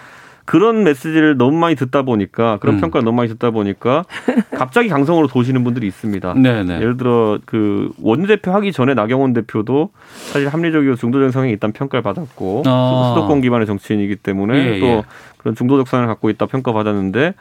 [0.47, 2.81] 그런 메시지를 너무 많이 듣다 보니까 그런 음.
[2.81, 4.05] 평가를 너무 많이 듣다 보니까
[4.53, 6.35] 갑자기 강성으로 도시는 분들이 있습니다.
[6.35, 6.77] 네네.
[6.77, 9.91] 예를 들어 그 원내대표 하기 전에 나경원 대표도
[10.33, 13.15] 사실 합리적이고 중도적 성향이 있다는 평가를 받았고 아.
[13.15, 15.03] 수도권 기반의 정치인이기 때문에 예, 또 예.
[15.47, 17.35] 그런 중도적 성향을 갖고 있다 평가받았는데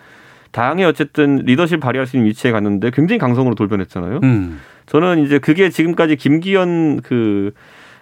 [0.52, 4.20] 당의 어쨌든 리더십 발휘할 수 있는 위치에 갔는데 굉장히 강성으로 돌변했잖아요.
[4.22, 4.62] 음.
[4.86, 7.52] 저는 이제 그게 지금까지 김기현 그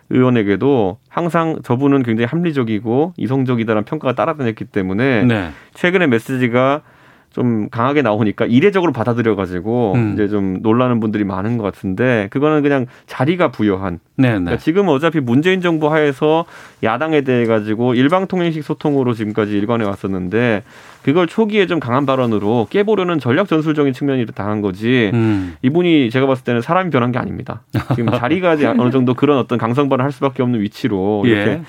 [0.10, 5.52] 의원에게도 항상 저분은 굉장히 합리적이고 이성적이다라는 평가가 따라다녔기 때문에 네.
[5.74, 6.82] 최근에 메시지가
[7.34, 10.14] 좀 강하게 나오니까 이례적으로 받아들여 가지고 음.
[10.14, 14.34] 이제 좀 놀라는 분들이 많은 것 같은데 그거는 그냥 자리가 부여한 네, 네.
[14.34, 16.46] 그러니까 지금 어차피 문재인 정부 하에서
[16.84, 20.64] 야당에 대해 가지고 일방 통행식 소통으로 지금까지 일관해 왔었는데
[21.02, 25.56] 그걸 초기에 좀 강한 발언으로 깨보려는 전략 전술적인 측면이 당한 거지 음.
[25.64, 27.64] 이분이 제가 봤을 때는 사람이 변한 게 아닙니다.
[27.96, 31.62] 지금 자리가 어느 정도 그런 어떤 강성 발언을 할 수밖에 없는 위치로 이렇게 예.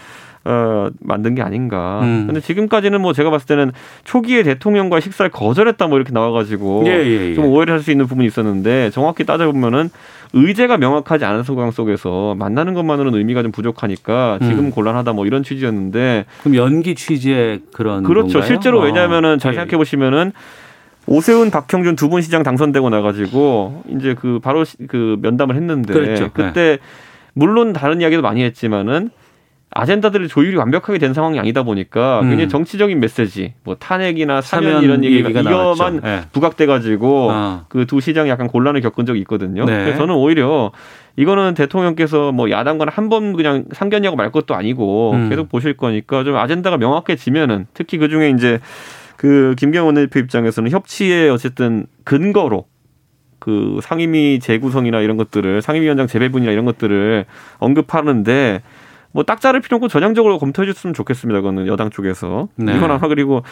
[0.46, 2.00] 어, 만든 게 아닌가.
[2.02, 2.24] 음.
[2.26, 3.72] 근데 지금까지는 뭐 제가 봤을 때는
[4.04, 7.34] 초기에 대통령과 식사를 거절했다 뭐 이렇게 나와가지고 예, 예, 예.
[7.34, 9.88] 좀 오해를 할 수 있는 부분이 있었는데 정확히 따져보면은
[10.34, 14.70] 의제가 명확하지 않은 상황 속에서 만나는 것만으로는 의미가 좀 부족하니까 지금 음.
[14.70, 18.34] 곤란하다 뭐 이런 취지였는데 그럼 연기 취지의 그런 그렇죠.
[18.34, 18.46] 건가요?
[18.46, 18.84] 실제로 어.
[18.84, 19.56] 왜냐하면은 잘 예.
[19.56, 20.32] 생각해 보시면은
[21.06, 26.24] 오세훈, 박형준 두 분 시장 당선되고 나가지고 이제 그 바로 시- 그 면담을 했는데 그랬죠.
[26.24, 26.30] 네.
[26.32, 26.78] 그때
[27.34, 29.10] 물론 다른 이야기도 많이 했지만은
[29.74, 32.28] 아젠다들이 조율이 완벽하게 된 상황이 아니다 보니까 음.
[32.30, 36.08] 굉장히 정치적인 메시지, 뭐 탄핵이나 사면, 사면 이런 얘기가, 얘기가 이거만 나왔죠.
[36.08, 36.20] 예.
[36.32, 37.64] 부각돼가지고 아.
[37.68, 39.64] 그두 시장이 약간 곤란을 겪은 적이 있거든요.
[39.64, 39.78] 네.
[39.84, 40.70] 그래서 저는 오히려
[41.16, 45.28] 이거는 대통령께서 뭐 야당과는 한 번 그냥 상견례하고 말 것도 아니고 음.
[45.28, 48.60] 계속 보실 거니까 좀 아젠다가 명확해지면은 특히 그 중에 이제
[49.16, 52.66] 그 김경원 대표 입장에서는 협치의 어쨌든 근거로
[53.38, 57.26] 그 상임위 재구성이나 이런 것들을 상임위원장 재배분이나 이런 것들을
[57.58, 58.62] 언급하는데
[59.14, 61.40] 뭐 딱 자를 필요 없고 전향적으로 검토해 줬으면 좋겠습니다.
[61.40, 62.76] 그거는 여당 쪽에서 네.
[62.76, 63.42] 이건 아마 그리고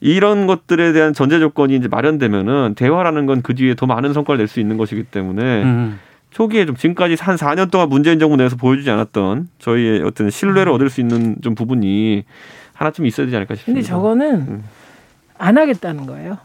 [0.00, 4.48] 이런 것들에 대한 전제 조건이 이제 마련되면은 대화라는 건 그 뒤에 더 많은 성과를 낼
[4.48, 5.98] 수 있는 것이기 때문에 음.
[6.30, 10.88] 초기에 좀 지금까지 한 4년 동안 문재인 정부 내에서 보여주지 않았던 저희의 어떤 신뢰를 얻을
[10.88, 12.24] 수 있는 좀 부분이
[12.72, 13.76] 하나쯤 있어야 되지 않을까 싶습니다.
[13.78, 14.64] 근데 저거는 음.
[15.38, 16.38] 안 하겠다는 거예요.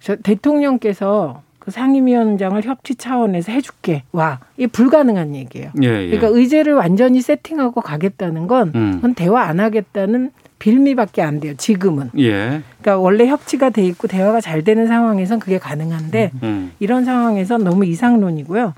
[0.00, 5.70] 저 대통령께서 그 상임위원장을 협치 차원에서 해줄게 와 이게 불가능한 얘기예요.
[5.82, 6.06] 예, 예.
[6.08, 9.14] 그러니까 의제를 완전히 세팅하고 가겠다는 건 음.
[9.14, 11.52] 대화 안 하겠다는 빌미밖에 안 돼요.
[11.58, 12.10] 지금은.
[12.18, 12.62] 예.
[12.80, 16.72] 그러니까 원래 협치가 돼 있고 대화가 잘 되는 상황에선 그게 가능한데 음.
[16.80, 18.72] 이런 상황에서 너무 이상론이고요.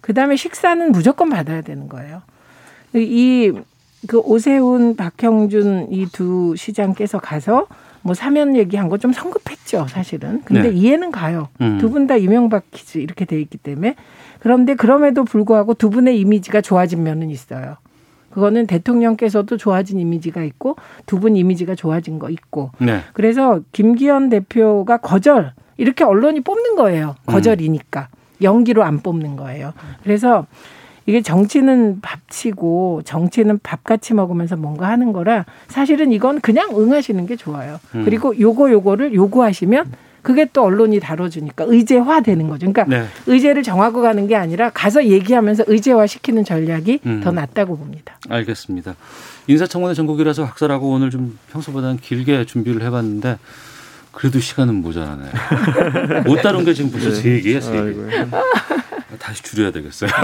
[0.00, 2.22] 그 다음에 식사는 무조건 받아야 되는 거예요.
[2.94, 3.52] 이
[4.08, 7.68] 그 오세훈, 박형준 이 두 시장께서 가서
[8.02, 10.42] 뭐 사면 얘기한 거 좀 성급했죠, 사실은.
[10.44, 10.76] 근데 네.
[10.76, 11.48] 이해는 가요.
[11.60, 11.78] 음.
[11.78, 13.96] 두분 다 이명박 퀴즈 이렇게 돼 있기 때문에.
[14.40, 17.76] 그런데 그럼에도 불구하고 두 분의 이미지가 좋아진 면은 있어요.
[18.30, 20.76] 그거는 대통령께서도 좋아진 이미지가 있고
[21.06, 22.70] 두 분 이미지가 좋아진 거 있고.
[22.78, 23.00] 네.
[23.12, 27.14] 그래서 김기현 대표가 거절 이렇게 언론이 뽑는 거예요.
[27.26, 28.08] 거절이니까
[28.42, 29.72] 연기로 안 뽑는 거예요.
[30.02, 30.46] 그래서
[31.06, 37.80] 이게 정치는 밥치고 정치는 밥같이 먹으면서 뭔가 하는 거라 사실은 이건 그냥 응하시는 게 좋아요.
[37.94, 38.04] 음.
[38.04, 39.92] 그리고 요거 요거를 요구하시면
[40.22, 42.72] 그게 또 언론이 다뤄주니까 의제화 되는 거죠.
[42.72, 43.06] 그러니까 네.
[43.26, 47.20] 의제를 정하고 가는 게 아니라 가서 얘기하면서 의제화 시키는 전략이 음.
[47.22, 48.16] 더 낫다고 봅니다.
[48.28, 48.94] 알겠습니다.
[49.48, 53.38] 인사청문회 전국이라서 학설하고 오늘 좀 평소보다는 길게 준비를 해봤는데
[54.12, 55.30] 그래도 시간은 모자라네요.
[56.26, 57.14] 못 다룬 게 지금 벌써 네.
[57.14, 57.94] 세 개야, 세 개.
[59.22, 60.10] 다시 줄여야 되겠어요.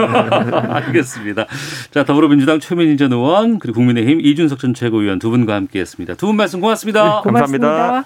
[0.75, 1.47] 알겠습니다.
[1.93, 6.15] 자, 더불어민주당 최민희 전 의원 그리고 국민의힘 이준석 전 최고위원 두 분과 함께했습니다.
[6.15, 7.23] 두 분 말씀 고맙습니다.
[7.23, 8.05] 감사합니다.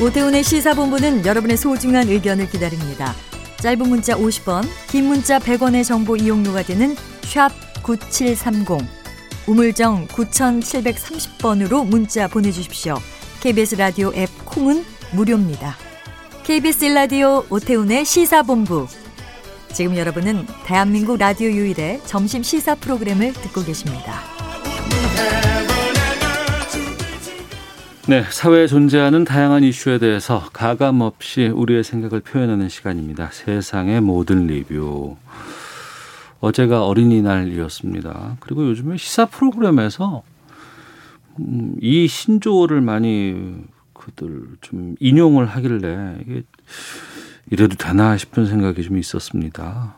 [0.00, 3.14] 오태훈의 시사본부는 여러분의 소중한 의견을 기다립니다.
[3.60, 7.50] 짧은 문자 50원, 긴 문자 100원의 정보 이용료가 되는 샵
[7.82, 8.78] 9730,
[9.48, 12.94] 우물정 9730번으로 문자 보내주십시오.
[13.40, 15.87] KBS 라디오 앱 콩은 무료입니다.
[16.48, 18.86] KBS 라디오 오태훈의 시사본부.
[19.74, 24.14] 지금 여러분은 대한민국 라디오 유일의 점심 시사 프로그램을 듣고 계십니다.
[28.08, 33.28] 네, 사회에 존재하는 다양한 이슈에 대해서 가감 없이 우리의 생각을 표현하는 시간입니다.
[33.30, 35.16] 세상의 모든 리뷰.
[36.40, 38.38] 어제가 어린이날이었습니다.
[38.40, 40.22] 그리고 요즘에 시사 프로그램에서
[41.40, 43.68] 음, 이 신조어를 많이
[44.08, 46.42] 그들 좀 인용을 하길래 이게
[47.50, 49.96] 이래도 되나 싶은 생각이 좀 있었습니다.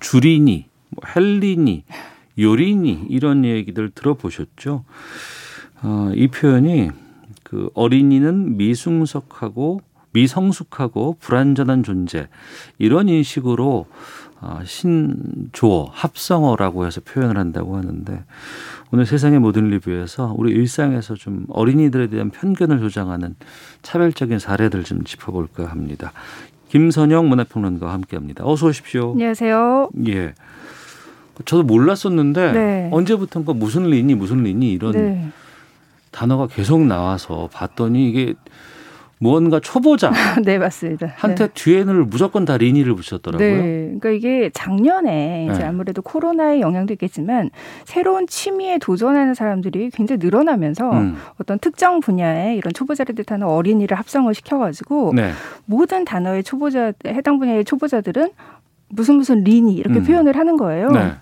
[0.00, 1.84] 주리니, 뭐 헬리니,
[2.38, 4.84] 요리니 이런 얘기들 들어보셨죠?
[5.82, 6.90] 어, 이 표현이
[7.42, 9.80] 그 어린이는 미숭석하고
[10.12, 12.28] 미성숙하고 불완전한 존재
[12.78, 13.86] 이런 인식으로
[14.40, 18.24] 어, 신조어, 합성어라고 해서 표현을 한다고 하는데
[18.92, 23.36] 오늘 세상의 모든 리뷰에서 우리 일상에서 좀 어린이들에 대한 편견을 조장하는
[23.82, 26.12] 차별적인 사례들 좀 짚어볼까 합니다.
[26.70, 28.44] 김선영 문화평론가와 함께합니다.
[28.44, 29.12] 어서 오십시오.
[29.12, 29.90] 안녕하세요.
[30.08, 30.34] 예.
[31.44, 32.88] 저도 몰랐었는데 네.
[32.92, 35.28] 언제부턴가 무슨 리니 무슨 리니 이런 네.
[36.10, 38.34] 단어가 계속 나와서 봤더니 이게
[39.22, 40.10] 무언가 초보자
[40.42, 41.12] 네 맞습니다.
[41.14, 41.52] 한테 네.
[41.52, 43.38] 뒤에는 무조건 다 리니를 붙였더라고요.
[43.38, 43.62] 네,
[44.00, 45.64] 그러니까 이게 작년에 이제 네.
[45.64, 47.50] 아무래도 코로나의 영향도 있겠지만
[47.84, 51.16] 새로운 취미에 도전하는 사람들이 굉장히 늘어나면서 음.
[51.38, 55.32] 어떤 특정 분야에 이런 초보자를 뜻하는 어린이를 합성을 시켜가지고 네.
[55.66, 58.30] 모든 단어의 초보자 해당 분야의 초보자들은
[58.88, 60.04] 무슨 무슨 리니 이렇게 음.
[60.04, 60.90] 표현을 하는 거예요.
[60.92, 61.12] 네.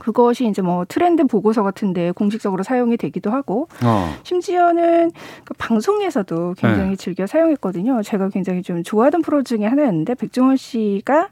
[0.00, 4.14] 그것이 이제 뭐 트렌드 보고서 같은데 공식적으로 사용이 되기도 하고 어.
[4.22, 5.10] 심지어는
[5.44, 6.96] 그 방송에서도 굉장히 네.
[6.96, 8.02] 즐겨 사용했거든요.
[8.02, 11.28] 제가 굉장히 좀 좋아하던 프로 중에 하나였는데 백종원 씨가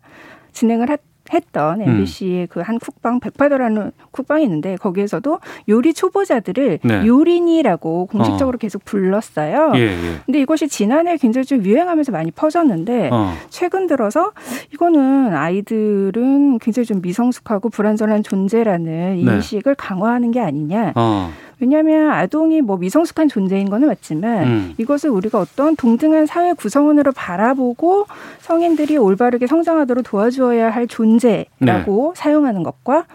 [0.52, 1.00] 진행을 했,
[1.32, 1.88] 했던 음.
[1.88, 7.06] MBC의 그한 쿡방 백파더라는 쿡방이 있는데 거기에서도 요리 초보자들을 네.
[7.06, 9.72] 요린이라고 공식적으로 계속 불렀어요.
[9.76, 10.20] 예, 예.
[10.24, 13.32] 근데 이것이 지난해 굉장히 좀 유행하면서 많이 퍼졌는데 어.
[13.50, 14.32] 최근 들어서
[14.72, 19.34] 이거는 아이들은 굉장히 좀 미성숙하고 불완전한 존재라는 네.
[19.34, 20.92] 인식을 강화하는 게 아니냐.
[20.94, 21.30] 어.
[21.58, 24.74] 왜냐하면 아동이 뭐 미성숙한 존재인 거는 맞지만 음.
[24.78, 28.06] 이것을 우리가 어떤 동등한 사회 구성원으로 바라보고
[28.40, 32.20] 성인들이 올바르게 성장하도록 도와주어야 할 존재라고 네.
[32.20, 33.06] 사용하는 것과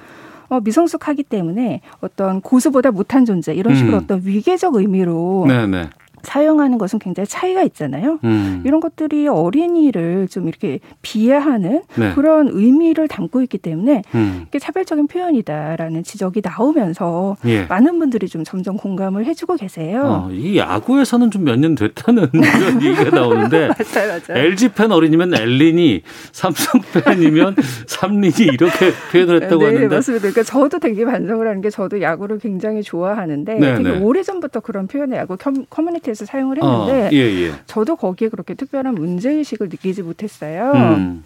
[0.49, 4.01] 어, 미성숙하기 때문에 어떤 고수보다 못한 존재 이런 식으로 음.
[4.03, 5.89] 어떤 위계적 의미로 네, 네.
[6.23, 8.19] 사용하는 것은 굉장히 차이가 있잖아요.
[8.23, 8.61] 음.
[8.65, 12.13] 이런 것들이 어린이를 좀 이렇게 비하하는 네.
[12.13, 14.45] 그런 의미를 담고 있기 때문에 음.
[14.47, 17.65] 이게 차별적인 표현이다라는 지적이 나오면서 예.
[17.65, 20.25] 많은 분들이 좀 점점 공감을 해주고 계세요.
[20.27, 24.45] 어, 이 야구에서는 좀 몇 년 됐다는 그런 얘기가 나오는데 맞아요, 맞아요.
[24.45, 26.01] LG 팬 어린이면 엘린이,
[26.31, 27.55] 삼성 팬이면
[27.87, 30.21] 삼린이 이렇게 표현을 했다고 네, 하는데 맞습니다.
[30.29, 33.99] 그러니까 저도 되게 반성을 하는 게 저도 야구를 굉장히 좋아하는데 네, 되게 네.
[33.99, 37.53] 오래 전부터 그런 표현을 야구 커- 커뮤니티 에서 사용을 어, 했는데 예, 예.
[37.65, 40.71] 저도 거기에 그렇게 특별한 문제 의식을 느끼지 못했어요.
[40.73, 41.23] 음.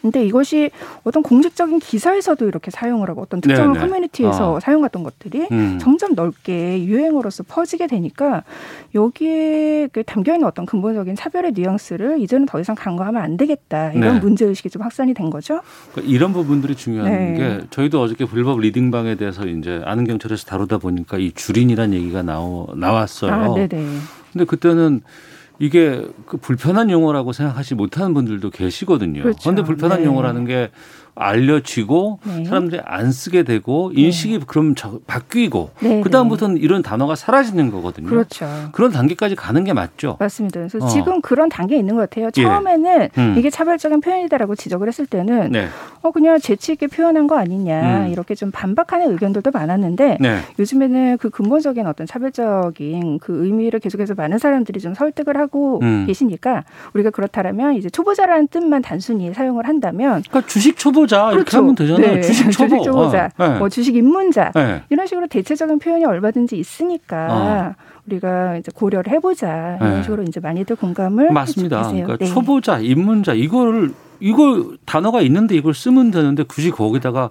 [0.00, 0.70] 근데 이것이
[1.04, 3.86] 어떤 공식적인 기사에서도 이렇게 사용을 하고 어떤 특정한 네네.
[3.86, 4.60] 커뮤니티에서 어.
[4.60, 5.78] 사용했던 것들이 음.
[5.80, 8.44] 점점 넓게 유행어로서 퍼지게 되니까
[8.94, 14.14] 여기에 그 담겨 있는 어떤 근본적인 차별의 뉘앙스를 이제는 더 이상 강조하면 안 되겠다 이런
[14.14, 14.20] 네.
[14.20, 15.60] 문제 의식이 좀 확산이 된 거죠.
[15.92, 17.34] 그러니까 이런 부분들이 중요한 네.
[17.34, 22.68] 게 저희도 어저께 불법 리딩방에 대해서 이제 아는 경찰에서 다루다 보니까 이 줄인이라는 얘기가 나오,
[22.76, 23.32] 나왔어요.
[23.32, 23.84] 아, 네네.
[24.32, 25.02] 근데 그때는
[25.58, 29.22] 이게 그 불편한 용어라고 생각하지 못하는 분들도 계시거든요.
[29.22, 29.38] 그렇죠.
[29.42, 30.06] 그런데 불편한 네.
[30.06, 30.70] 용어라는 게
[31.18, 32.44] 알려지고 네.
[32.44, 38.08] 사람들이 안 쓰게 되고 인식이 그럼 저, 바뀌고 네, 그다음부터는 이런 단어가 사라지는 거거든요.
[38.08, 38.46] 그렇죠.
[38.72, 40.16] 그런 단계까지 가는 게 맞죠.
[40.20, 40.60] 맞습니다.
[40.60, 40.88] 그래서 어.
[40.88, 42.30] 지금 그런 단계에 있는 것 같아요.
[42.36, 42.42] 예.
[42.42, 43.34] 처음에는 음.
[43.36, 45.68] 이게 차별적인 표현이다라고 지적을 했을 때는 네.
[46.02, 48.08] 어 그냥 재치 있게 표현한 거 아니냐 음.
[48.12, 50.40] 이렇게 좀 반박하는 의견들도 많았는데 네.
[50.58, 56.06] 요즘에는 그 근본적인 어떤 차별적인 그 의미를 계속해서 많은 사람들이 좀 설득을 하고 음.
[56.06, 56.64] 계시니까
[56.94, 62.14] 우리가 그렇다라면 이제 초보자라는 뜻만 단순히 사용을 한다면 그러니까 주식 초보 자 이렇게 하면 되잖아요.
[62.14, 62.20] 네.
[62.20, 62.82] 주식 초보.
[62.82, 63.58] 초보자, 어, 네.
[63.58, 64.82] 뭐 주식 입문자 네.
[64.90, 67.74] 이런 식으로 대체적인 표현이 얼마든지 있으니까 어.
[68.06, 70.02] 우리가 이제 고려를 해보자 이런 네.
[70.02, 71.88] 식으로 이제 많이들 공감을 맞습니다.
[71.88, 72.26] 그러니까 네.
[72.26, 77.30] 초보자, 입문자 이거를 이거 단어가 있는데 이걸 쓰면 되는데 굳이 거기다가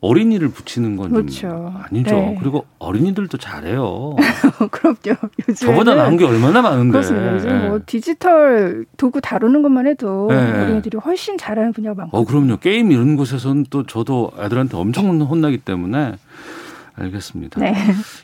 [0.00, 1.74] 어린이를 붙이는 건좀 그렇죠.
[1.90, 2.14] 아니죠.
[2.14, 2.36] 네.
[2.40, 4.14] 그리고 어린이들도 잘해요.
[4.70, 4.96] 그럼요.
[5.48, 6.92] 요즘에는 저보다 나은 게 얼마나 많은데.
[6.92, 7.34] 그렇습니다.
[7.34, 7.68] 요즘 예.
[7.68, 10.36] 뭐 디지털 도구 다루는 것만 해도 네.
[10.36, 12.16] 어린이들이 훨씬 잘하는 분야가 많고.
[12.16, 12.58] 어, 그럼요.
[12.58, 16.14] 게임 이런 곳에서는 또 저도 애들한테 엄청 혼나기 때문에
[16.94, 17.60] 알겠습니다.
[17.60, 17.74] 네.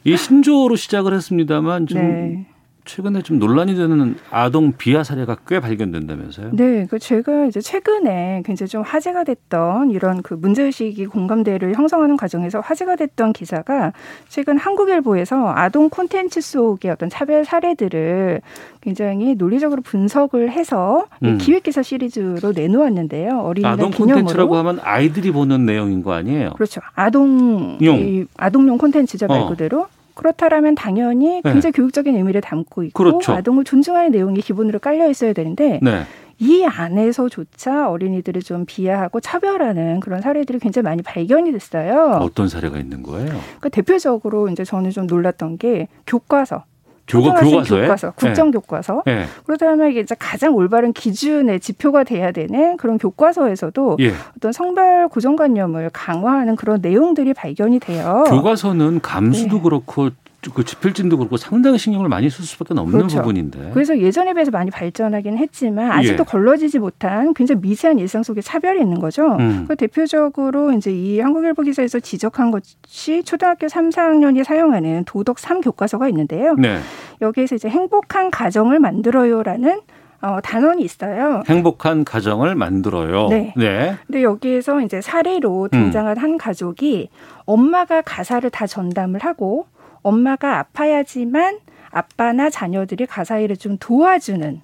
[0.05, 2.47] 이 신조어로 시작을 했습니다만 좀 네.
[2.85, 6.51] 최근에 좀 논란이 되는 아동 비하 사례가 꽤 발견된다면서요?
[6.53, 12.61] 네, 그 제가 이제 최근에 굉장히 좀 화제가 됐던 이런 그 문제의식이 공감대를 형성하는 과정에서
[12.61, 13.93] 화제가 됐던 기사가
[14.29, 18.43] 최근 한국일보에서 아동 콘텐츠 속의 어떤 차별 사례들을
[18.83, 21.39] 굉장히 논리적으로 분석을 해서 이 음.
[21.39, 23.41] 기획 기사 시리즈로 내놓았는데요.
[23.41, 24.17] 어린이날 아동 기념으로.
[24.17, 26.51] 콘텐츠라고 하면 아이들이 보는 내용인 거 아니에요?
[26.53, 26.83] 그렇죠.
[26.95, 27.99] 아동 용.
[27.99, 29.49] 이 아동용 콘텐츠죠 말 어.
[29.49, 29.87] 그대로.
[30.15, 31.53] 그렇다라면 당연히 네.
[31.53, 33.33] 굉장히 교육적인 의미를 담고 있고 그렇죠.
[33.33, 36.03] 아동을 존중하는 내용이 기본으로 깔려 있어야 되는데 네.
[36.39, 42.19] 이 안에서조차 어린이들을 좀 비하하고 차별하는 그런 사례들이 굉장히 많이 발견이 됐어요.
[42.21, 43.29] 어떤 사례가 있는 거예요?
[43.29, 46.65] 그러니까 대표적으로 이제 저는 좀 놀랐던 게 교과서.
[47.07, 47.83] 교과 교과서에?
[47.83, 49.03] 교과서, 국정 교과서.
[49.07, 49.27] 네.
[49.45, 54.13] 그렇다면 이게 이제 가장 올바른 기준의 지표가 돼야 되는 그런 교과서에서도 예.
[54.37, 58.25] 어떤 성별 고정관념을 강화하는 그런 내용들이 발견이 돼요.
[58.29, 59.63] 교과서는 감수도 네.
[59.63, 60.11] 그렇고
[60.53, 63.19] 그 지필진도 그렇고 상당히 신경을 많이 쓸 수밖에 없는 그렇죠.
[63.19, 63.71] 부분인데.
[63.73, 66.31] 그래서 예전에 비해서 많이 발전하긴 했지만 아직도 예.
[66.31, 69.37] 걸러지지 못한 굉장히 미세한 일상 속에 차별이 있는 거죠.
[69.39, 69.65] 음.
[69.69, 76.09] 그 대표적으로 이제 이 한국일보 기사에서 지적한 것이 초등학교 3, 4학년이 사용하는 도덕 3 교과서가
[76.09, 76.55] 있는데요.
[76.55, 76.79] 네.
[77.21, 79.81] 여기에서 이제 행복한 가정을 만들어요라는
[80.25, 81.43] 어, 단원이 있어요.
[81.47, 83.29] 행복한 가정을 만들어요.
[83.29, 83.53] 네.
[83.59, 83.95] 네.
[84.07, 87.11] 근데 여기에서 이제 사례로 등장한 한 가족이
[87.45, 89.67] 엄마가 가사를 다 전담을 하고
[90.15, 91.59] 엄마가 아파야지만
[91.91, 94.61] 아빠나 자녀들이 가사 일을 좀 도와주는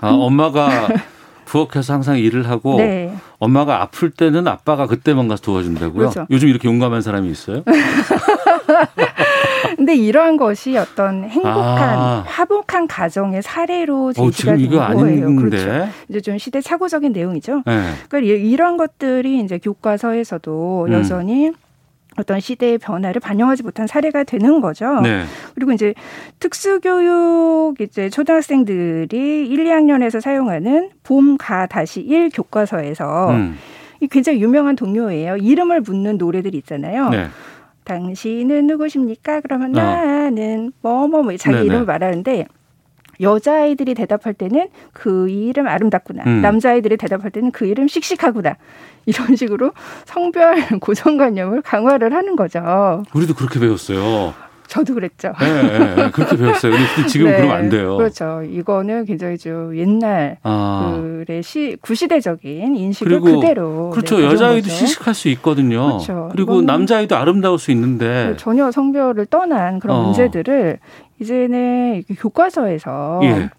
[0.00, 0.88] 아, 엄마가
[1.44, 3.14] 부엌에서 항상 일을 하고 네.
[3.38, 5.92] 엄마가 아플 때는 아빠가 그때만 가서 도와준다고요?
[6.10, 6.26] 그렇죠.
[6.30, 7.62] 요즘 이렇게 용감한 사람이 있어요?
[9.76, 12.24] 근데 이러한 것이 어떤 행복한 아.
[12.26, 15.26] 화목한 가정의 사례로 어, 제시가 지금 이거 된 거예요.
[15.26, 15.42] 아닌데.
[15.64, 15.88] 그렇죠.
[16.08, 17.62] 이제 좀 시대착오적인 내용이죠.
[17.66, 17.90] 네.
[18.08, 20.92] 그러니까 이- 이런 것들이 이제 교과서에서도 음.
[20.92, 21.52] 여전히
[22.22, 25.00] 어떤 시대의 변화를 반영하지 못한 사례가 되는 거죠.
[25.00, 25.24] 네.
[25.54, 25.94] 그리고 이제
[26.38, 33.58] 특수교육 이제 초등학생들이 1, 2학년에서 사용하는 봄, 가, 다시 1 교과서에서 음.
[34.00, 35.36] 이 굉장히 유명한 동요예요.
[35.36, 37.10] 이름을 묻는 노래들 있잖아요.
[37.10, 37.26] 네.
[37.84, 39.40] 당신은 누구십니까?
[39.40, 39.82] 그러면 어.
[39.82, 41.66] 나는 뭐뭐 뭐 자기 네네.
[41.66, 42.46] 이름을 말하는데
[43.20, 46.24] 여자아이들이 대답할 때는 그 이름 아름답구나.
[46.26, 46.40] 음.
[46.40, 48.56] 남자아이들이 대답할 때는 그 이름 씩씩하구나.
[49.06, 49.72] 이런 식으로
[50.04, 53.02] 성별 고정관념을 강화를 하는 거죠.
[53.14, 54.34] 우리도 그렇게 배웠어요.
[54.68, 55.34] 저도 그랬죠.
[55.38, 56.10] 네, 네, 네.
[56.12, 56.72] 그렇게 배웠어요.
[56.72, 57.98] 근데 지금 네, 그러면 안 돼요.
[57.98, 58.42] 그렇죠.
[58.42, 60.98] 이거는 굉장히 좀 옛날 아.
[61.26, 64.16] 그의 시 구시대적인 인식을 그대로 그렇죠.
[64.16, 64.70] 네, 가져온 여자아이도.
[64.70, 65.84] 시식할 수 있거든요.
[65.98, 66.30] 그렇죠.
[66.32, 70.02] 그리고 남자아이도 아름다울 수 있는데 전혀 성별을 떠난 그런 어.
[70.04, 70.78] 문제들을
[71.22, 73.50] 이제는 교과서에서 예.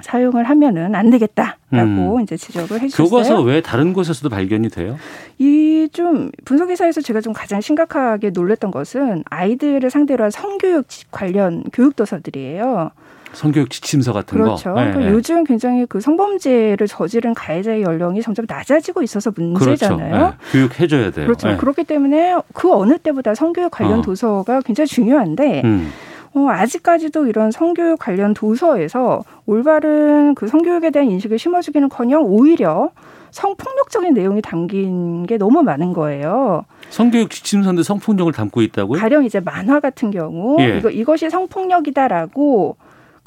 [0.00, 2.20] 사용을 하면은 안 되겠다라고 음.
[2.22, 3.08] 이제 지적을 해주셨어요.
[3.08, 4.96] 교과서 외에 다른 곳에서도 발견이 돼요?
[5.38, 11.64] 이 좀 분석 기사에서 제가 좀 가장 심각하게 놀랬던 것은 아이들을 상대로 한 성교육 관련
[11.72, 12.90] 교육 도서들이에요.
[13.32, 14.74] 성교육 지침서 같은 그렇죠.
[14.74, 14.80] 거.
[14.82, 15.16] 네, 그러니까 네.
[15.16, 20.10] 요즘 굉장히 그 성범죄를 저지른 가해자의 연령이 점점 낮아지고 있어서 문제잖아요.
[20.10, 20.36] 그렇죠.
[20.38, 20.52] 네.
[20.52, 21.26] 교육해줘야 돼요.
[21.26, 21.48] 그렇죠.
[21.48, 21.56] 네.
[21.56, 24.02] 그렇기 때문에 그 어느 때보다 성교육 관련 어.
[24.02, 25.90] 도서가 굉장히 중요한데 음.
[26.34, 32.90] 어, 아직까지도 이런 성교육 관련 도서에서 올바른 그 성교육에 대한 인식을 심어주기는커녕 오히려
[33.30, 36.64] 성폭력적인 내용이 담긴 게 너무 많은 거예요.
[36.90, 39.00] 성교육 지침서인데 성폭력을 담고 있다고요?
[39.00, 40.78] 가령 이제 만화 같은 경우 예.
[40.78, 42.76] 이거 이것이 성폭력이다라고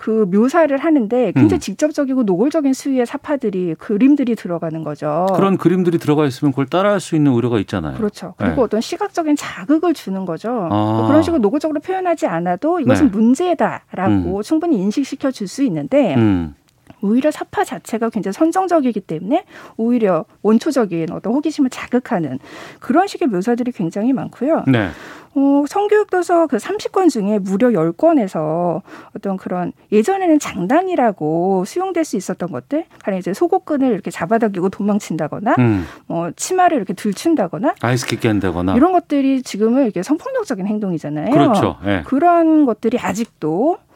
[0.06, 1.60] 그 묘사를 하는데 굉장히 음.
[1.60, 5.26] 직접적이고 노골적인 수위의 사파들이 그림들이 들어가는 거죠.
[5.34, 7.98] 그런 그림들이 들어가 있으면 그걸 따라할 수 있는 우려가 있잖아요.
[7.98, 8.36] 그렇죠.
[8.38, 8.62] 그리고 네.
[8.62, 10.70] 어떤 시각적인 자극을 주는 거죠.
[10.72, 11.06] 아.
[11.08, 13.18] 그런 식으로 노골적으로 표현하지 않아도 이것은 네.
[13.18, 14.42] 문제다라고 음.
[14.44, 16.56] 충분히 인식시켜 줄 수 있는데 음.
[17.02, 19.46] 오히려 사파 자체가 굉장히 선정적이기 때문에
[19.78, 22.40] 오히려 원초적인 어떤 호기심을 자극하는
[22.80, 24.64] 그런 식의 묘사들이 굉장히 많고요.
[24.68, 24.90] 네.
[25.36, 28.82] 어, 성교육 도서 그 30권 중에 무려 10권에서
[29.16, 35.86] 어떤 그런 예전에는 장난이라고 수용될 수 있었던 것들, 가령 이제 속옷끈을 이렇게 잡아당기고 도망친다거나, 음.
[36.08, 38.76] 뭐 치마를 이렇게 들춘다거나, 아이스 키게 한다거나.
[38.76, 41.32] 이런 것들이 지금은 이렇게 성폭력적인 행동이잖아요.
[41.32, 41.78] 그렇죠.
[41.86, 42.04] 예.
[42.06, 43.95] 그런 것들이 아직도 이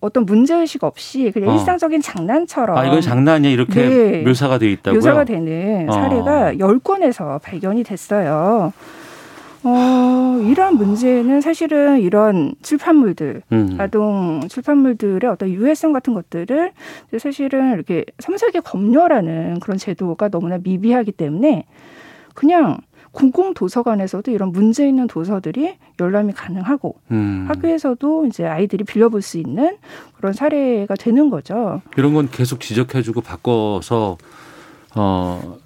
[0.00, 1.52] 어떤 문제의식 없이 그냥 어.
[1.54, 3.50] 일상적인 장난처럼 아, 이건 장난이야.
[3.50, 4.22] 이렇게 네.
[4.22, 4.98] 묘사가 돼 있다고요?
[4.98, 5.92] 묘사가 되는 어.
[5.92, 8.72] 사례가 열 10건에서 발견이 됐어요.
[9.62, 13.76] 어, 이러한 문제는 사실은 이런 출판물들, 음.
[13.78, 16.72] 아동 출판물들의 어떤 유해성 같은 것들을
[17.18, 21.66] 사실은 이렇게 섬세하게 검열하는 그런 제도가 너무나 미비하기 때문에
[22.34, 22.78] 그냥
[23.12, 27.44] 공공 도서관에서도 이런 문제 있는 도서들이 열람이 가능하고 음.
[27.48, 29.76] 학교에서도 이제 아이들이 빌려볼 수 있는
[30.16, 31.82] 그런 사례가 되는 거죠.
[31.96, 34.16] 이런 건 계속 지적해주고 바꿔서
[34.94, 35.56] 어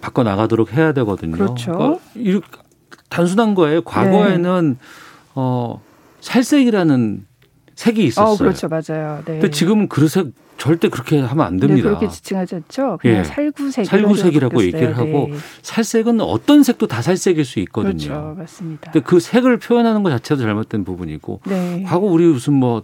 [0.00, 1.32] 바꿔 나가도록 해야 되거든요.
[1.36, 1.72] 그렇죠.
[1.72, 2.40] 그러니까 이-
[3.08, 3.82] 단순한 거예요.
[3.82, 4.76] 과거에는 네.
[5.34, 5.80] 어
[6.20, 7.26] 살색이라는
[7.76, 8.34] 색이 있었어요.
[8.34, 9.18] 어, 그렇죠, 맞아요.
[9.24, 9.34] 네.
[9.34, 11.88] 근데 지금은 그색 절대 그렇게 하면 안 네, 됩니다.
[11.88, 12.98] 그렇게 지칭하지 않죠.
[13.00, 13.24] 그냥 예.
[13.24, 15.34] 살구색 살구색이라고 얘기를 하고 바뀌었어요.
[15.34, 15.38] 네.
[15.62, 17.96] 살색은 어떤 색도 다 살색일 수 있거든요.
[17.96, 18.90] 그렇죠, 맞습니다.
[18.90, 21.84] 근데 그 색을 표현하는 것 자체도 잘못된 부분이고 네.
[21.86, 22.82] 과거 우리 무슨 뭐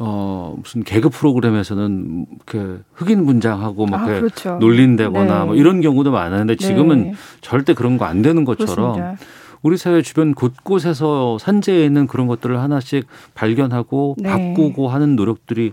[0.00, 4.58] 어, 무슨 개그 프로그램에서는 그 흑인 분장하고 막 아, 그렇죠.
[4.60, 5.44] 놀린다거나 네.
[5.44, 7.14] 뭐 이런 경우도 많았는데 지금은 네.
[7.40, 9.24] 절대 그런 거 안 되는 것처럼 그렇습니다.
[9.62, 14.28] 우리 사회 주변 곳곳에서 산재해 있는 그런 것들을 하나씩 발견하고 네.
[14.54, 15.72] 바꾸고 하는 노력들이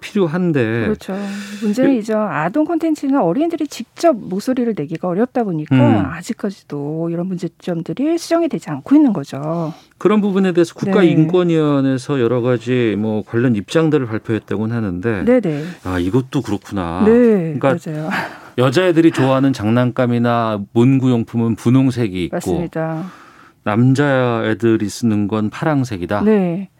[0.00, 1.16] 필요한데 그렇죠.
[1.62, 6.06] 문제는 이제 아동 콘텐츠는 어린이들이 직접 목소리를 내기가 어렵다 보니까 음.
[6.06, 9.72] 아직까지도 이런 문제점들이 수정이 되지 않고 있는 거죠.
[9.98, 10.90] 그런 부분에 대해서 네.
[10.90, 15.64] 국가인권위원회에서 여러 가지 뭐 관련 입장들을 발표했다고는 하는데 네네.
[15.84, 17.02] 아 이것도 그렇구나.
[17.04, 18.10] 네, 그러니까 맞아요.
[18.58, 23.04] 여자애들이 좋아하는 장난감이나 문구용품은 분홍색이 있고 맞습니다.
[23.62, 26.22] 남자 애들이 쓰는 건 파랑색이다.
[26.22, 26.70] 네.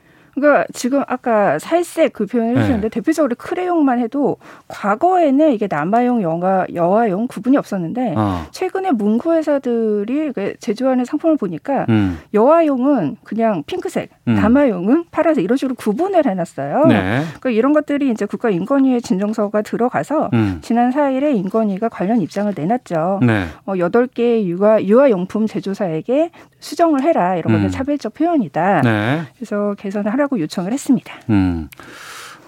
[0.40, 2.60] 그러니까 지금 아까 살색 그 표현을 네.
[2.60, 4.38] 해주셨는데 대표적으로 크레용만 해도
[4.68, 8.46] 과거에는 이게 남아용, 영아, 여아용 구분이 없었는데 어.
[8.50, 12.18] 최근에 문구 회사들이 그 제조하는 상품을 보니까 음.
[12.34, 14.34] 여아용은 그냥 핑크색, 음.
[14.34, 16.86] 남아용은 파란색 이런 식으로 구분을 해놨어요.
[16.86, 17.22] 네.
[17.40, 20.58] 그러니까 이런 것들이 이제 국가인권위의 진정서가 들어가서 음.
[20.62, 23.20] 지난 4일에 인권위가 관련 입장을 내놨죠.
[23.22, 23.44] 네.
[23.66, 26.30] 어, 8개 유아, 유아용품 제조사에게
[26.60, 27.36] 수정을 해라.
[27.36, 27.70] 이런 것은 음.
[27.70, 28.82] 차별적 표현이다.
[28.82, 29.22] 네.
[29.36, 31.14] 그래서 개선을 하라고 요청을 했습니다.
[31.30, 31.68] 음.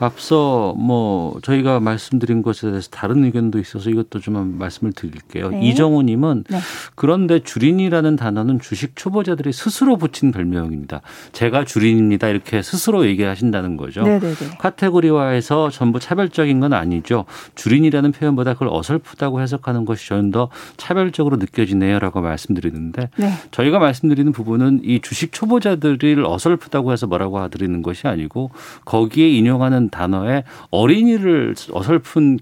[0.03, 5.51] 앞서 뭐 저희가 말씀드린 것에 대해서 다른 의견도 있어서 이것도 좀 말씀을 드릴게요.
[5.51, 5.61] 네.
[5.69, 6.59] 이정우님은 네.
[6.95, 11.03] 그런데 주린이라는 단어는 주식 초보자들이 스스로 붙인 별명입니다.
[11.33, 14.03] 제가 주린입니다 이렇게 스스로 얘기하신다는 거죠.
[14.03, 14.35] 네네네.
[14.59, 17.25] 카테고리화해서 전부 차별적인 건 아니죠.
[17.55, 23.33] 주린이라는 표현보다 그걸 어설프다고 해석하는 것이 저는 더 차별적으로 느껴지네요라고 말씀드리는데 네.
[23.53, 28.51] 저희가 말씀드리는 부분은 이 주식 초보자들을 어설프다고 해서 뭐라고 드리는 것이 아니고
[28.85, 32.41] 거기에 인용하는 단어에 어린이를 어설픈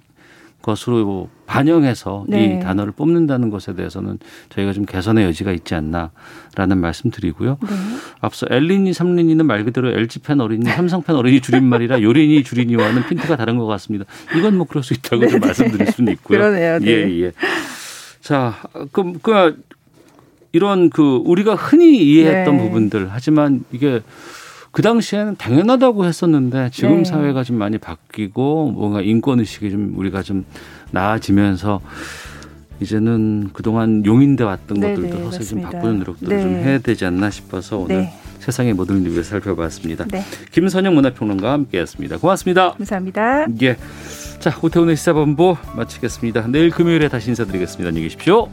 [0.62, 2.44] 것으로 반영해서 네.
[2.44, 4.18] 이 단어를 뽑는다는 것에 대해서는
[4.51, 7.59] 저희가 좀 개선의 여지가 있지 않나라는 말씀 드리고요.
[7.62, 7.68] 네.
[8.20, 13.66] 앞서 엘린이 삼린이는 말 그대로 LG팬 어린이, 삼성팬 어린이 줄임말이라 요린이 줄이니와는 핀트가 다른 것
[13.66, 14.05] 같습니다.
[14.36, 16.38] 이건 뭐 그럴 수 있다고 좀 네, 말씀드릴 수는 있고요.
[16.38, 16.78] 그러네요.
[16.78, 16.86] 네.
[16.86, 17.32] 예, 예.
[18.20, 18.55] 자,
[18.92, 19.62] 그럼 그
[20.53, 22.62] 이런 그 우리가 흔히 이해했던 네.
[22.62, 24.03] 부분들 하지만 이게
[24.70, 27.04] 그 당시에는 당연하다고 했었는데 지금 네.
[27.04, 30.44] 사회가 좀 많이 바뀌고 뭔가 인권 의식이 좀 우리가 좀
[30.92, 31.80] 나아지면서
[32.80, 35.62] 이제는 그동안 용인돼 왔던 네, 것들도 네, 사실 좀.
[35.62, 36.42] 바꾸는 노력들을 네.
[36.42, 38.12] 좀 해야 되지 않나 싶어서 오늘 네.
[38.38, 40.06] 세상의 모든 일을 살펴봤습니다.
[40.06, 40.22] 네.
[40.52, 42.18] 김선영 문화평론가와 함께했습니다.
[42.18, 42.72] 고맙습니다.
[42.72, 43.46] 감사합니다.
[43.62, 43.76] 예.
[44.38, 46.46] 자, 오태훈의 시사본부 마치겠습니다.
[46.46, 47.88] 내일 금요일에 다시 인사드리겠습니다.
[47.88, 48.48] 안녕히 계십시오.